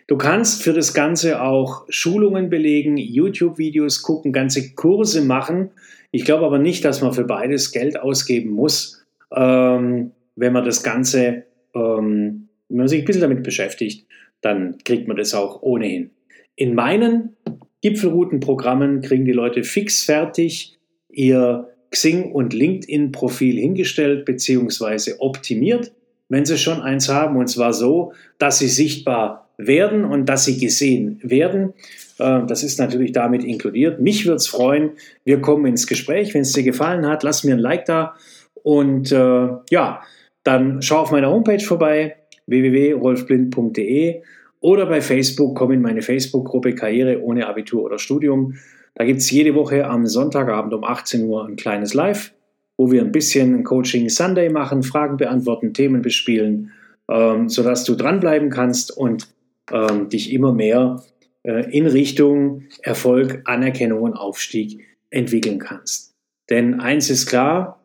Du 0.09 0.17
kannst 0.17 0.63
für 0.63 0.73
das 0.73 0.95
Ganze 0.95 1.43
auch 1.43 1.85
Schulungen 1.89 2.49
belegen, 2.49 2.97
YouTube-Videos 2.97 4.03
gucken, 4.03 4.33
ganze 4.33 4.73
Kurse 4.75 5.23
machen. 5.23 5.71
Ich 6.13 6.25
glaube 6.25 6.47
aber 6.47 6.59
nicht, 6.59 6.85
dass 6.85 7.03
man 7.03 7.13
für 7.13 7.25
beides 7.25 7.73
Geld 7.73 7.99
ausgeben 7.99 8.51
muss, 8.51 9.05
ähm, 9.35 10.13
wenn 10.37 10.53
man 10.53 10.65
das 10.65 10.85
Ganze, 10.85 11.45
ähm, 11.75 12.49
wenn 12.69 12.79
man 12.79 12.89
sich 12.89 13.01
ein 13.01 13.05
bisschen 13.05 13.23
damit 13.23 13.43
beschäftigt, 13.43 14.07
dann 14.43 14.79
kriegt 14.85 15.09
man 15.09 15.17
das 15.17 15.35
auch 15.35 15.63
ohnehin. 15.63 16.11
In 16.55 16.75
meinen 16.75 17.37
Gipfelroutenprogrammen 17.83 19.01
kriegen 19.01 19.25
die 19.25 19.33
Leute 19.33 19.65
fix 19.65 20.05
fertig 20.05 20.79
ihr 21.11 21.69
Xing 21.91 22.33
und 22.33 22.53
LinkedIn-Profil 22.53 23.59
hingestellt 23.59 24.25
bzw. 24.25 25.15
optimiert, 25.19 25.93
wenn 26.29 26.45
Sie 26.45 26.59
schon 26.59 26.81
eins 26.81 27.09
haben, 27.09 27.37
und 27.37 27.49
zwar 27.49 27.73
so, 27.73 28.13
dass 28.39 28.59
Sie 28.59 28.69
sichtbar 28.69 29.49
werden 29.59 30.05
und 30.05 30.27
dass 30.27 30.45
Sie 30.45 30.59
gesehen 30.59 31.21
werden. 31.23 31.73
Äh, 32.19 32.41
das 32.47 32.63
ist 32.63 32.79
natürlich 32.79 33.13
damit 33.13 33.45
inkludiert. 33.45 34.01
Mich 34.01 34.27
würde 34.27 34.37
es 34.37 34.49
freuen. 34.49 34.93
Wir 35.25 35.41
kommen 35.41 35.67
ins 35.67 35.87
Gespräch. 35.87 36.35
Wenn 36.35 36.43
es 36.43 36.53
dir 36.53 36.63
gefallen 36.63 37.07
hat, 37.07 37.23
lass 37.23 37.45
mir 37.45 37.55
ein 37.55 37.61
Like 37.61 37.87
da. 37.87 38.15
Und 38.63 39.13
äh, 39.13 39.49
ja, 39.71 40.03
dann 40.43 40.83
schau 40.83 40.99
auf 40.99 41.11
meiner 41.11 41.31
Homepage 41.31 41.61
vorbei, 41.61 42.17
www.rolfblind.de 42.47 44.23
oder 44.61 44.87
bei 44.87 45.01
Facebook, 45.01 45.57
komm 45.57 45.73
in 45.73 45.83
meine 45.83 46.03
Facebook-Gruppe 46.03 46.75
Karriere 46.75 47.23
ohne 47.23 47.47
Abitur 47.47 47.85
oder 47.85 47.99
Studium. 47.99 48.55
Da 48.95 49.05
gibt 49.05 49.21
es 49.21 49.31
jede 49.31 49.55
Woche 49.55 49.87
am 49.87 50.07
Sonntagabend 50.07 50.73
um 50.73 50.83
18 50.83 51.25
Uhr 51.25 51.47
ein 51.47 51.57
kleines 51.57 51.95
Live, 51.95 52.33
wo 52.77 52.91
wir 52.91 53.03
ein 53.03 53.13
bisschen 53.13 53.65
Coaching 53.65 54.09
Sunday 54.09 54.49
machen, 54.51 54.83
Fragen 54.83 55.17
beantworten, 55.17 55.75
Themen 55.75 56.03
bespielen, 56.03 56.73
ähm, 57.11 57.49
sodass 57.49 57.85
du 57.85 57.95
dranbleiben 57.95 58.51
kannst 58.51 58.97
und 58.97 59.29
ähm, 59.73 60.09
dich 60.09 60.33
immer 60.33 60.53
mehr 60.53 61.03
äh, 61.43 61.71
in 61.71 61.87
Richtung 61.87 62.65
Erfolg, 62.83 63.43
Anerkennung 63.45 64.03
und 64.03 64.15
Aufstieg 64.15 64.85
entwickeln 65.11 65.59
kannst. 65.59 66.15
Denn 66.51 66.81
eins 66.81 67.11
ist 67.11 67.27
klar, 67.27 67.81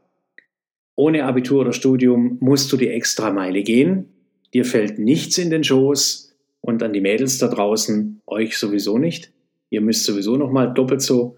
ohne 0.95 1.25
Abitur 1.25 1.61
oder 1.61 1.73
Studium 1.73 2.37
musst 2.41 2.71
du 2.71 2.77
die 2.77 2.89
extra 2.89 3.31
Meile 3.31 3.63
gehen. 3.63 4.09
Dir 4.53 4.65
fällt 4.65 4.99
nichts 4.99 5.37
in 5.37 5.49
den 5.49 5.63
Schoß 5.63 6.35
und 6.59 6.83
an 6.83 6.93
die 6.93 7.01
Mädels 7.01 7.37
da 7.37 7.47
draußen, 7.47 8.21
euch 8.27 8.57
sowieso 8.57 8.97
nicht. 8.97 9.31
Ihr 9.69 9.81
müsst 9.81 10.03
sowieso 10.03 10.35
nochmal 10.35 10.73
doppelt 10.73 11.01
so 11.01 11.37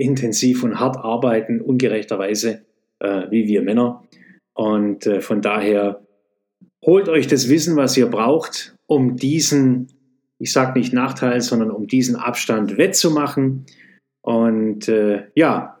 intensiv 0.00 0.64
und 0.64 0.80
hart 0.80 0.96
arbeiten, 0.96 1.60
ungerechterweise, 1.60 2.62
äh, 2.98 3.30
wie 3.30 3.46
wir 3.46 3.62
Männer. 3.62 4.04
Und 4.54 5.06
äh, 5.06 5.20
von 5.20 5.42
daher 5.42 6.06
holt 6.84 7.08
euch 7.08 7.26
das 7.26 7.48
Wissen, 7.48 7.76
was 7.76 7.96
ihr 7.96 8.06
braucht, 8.06 8.74
um 8.86 9.16
diesen, 9.16 9.88
ich 10.38 10.52
sage 10.52 10.78
nicht 10.78 10.92
Nachteil, 10.92 11.40
sondern 11.40 11.70
um 11.70 11.86
diesen 11.86 12.16
Abstand 12.16 12.78
wettzumachen. 12.78 13.66
Und 14.22 14.88
äh, 14.88 15.26
ja, 15.34 15.80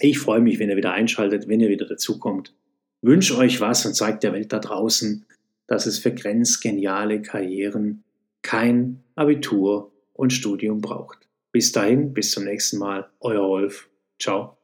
ich 0.00 0.18
freue 0.18 0.40
mich, 0.40 0.58
wenn 0.58 0.70
ihr 0.70 0.76
wieder 0.76 0.92
einschaltet, 0.92 1.48
wenn 1.48 1.60
ihr 1.60 1.68
wieder 1.68 1.86
dazukommt. 1.86 2.54
Wünsche 3.02 3.36
euch 3.36 3.60
was 3.60 3.84
und 3.86 3.94
zeigt 3.94 4.22
der 4.22 4.32
Welt 4.32 4.52
da 4.52 4.58
draußen, 4.58 5.26
dass 5.66 5.86
es 5.86 5.98
für 5.98 6.12
grenzgeniale 6.12 7.22
Karrieren 7.22 8.02
kein 8.42 9.04
Abitur 9.14 9.92
und 10.14 10.32
Studium 10.32 10.80
braucht. 10.80 11.19
Bis 11.52 11.72
dahin, 11.72 12.12
bis 12.12 12.30
zum 12.30 12.44
nächsten 12.44 12.78
Mal, 12.78 13.10
euer 13.20 13.42
Rolf. 13.42 13.88
Ciao. 14.18 14.59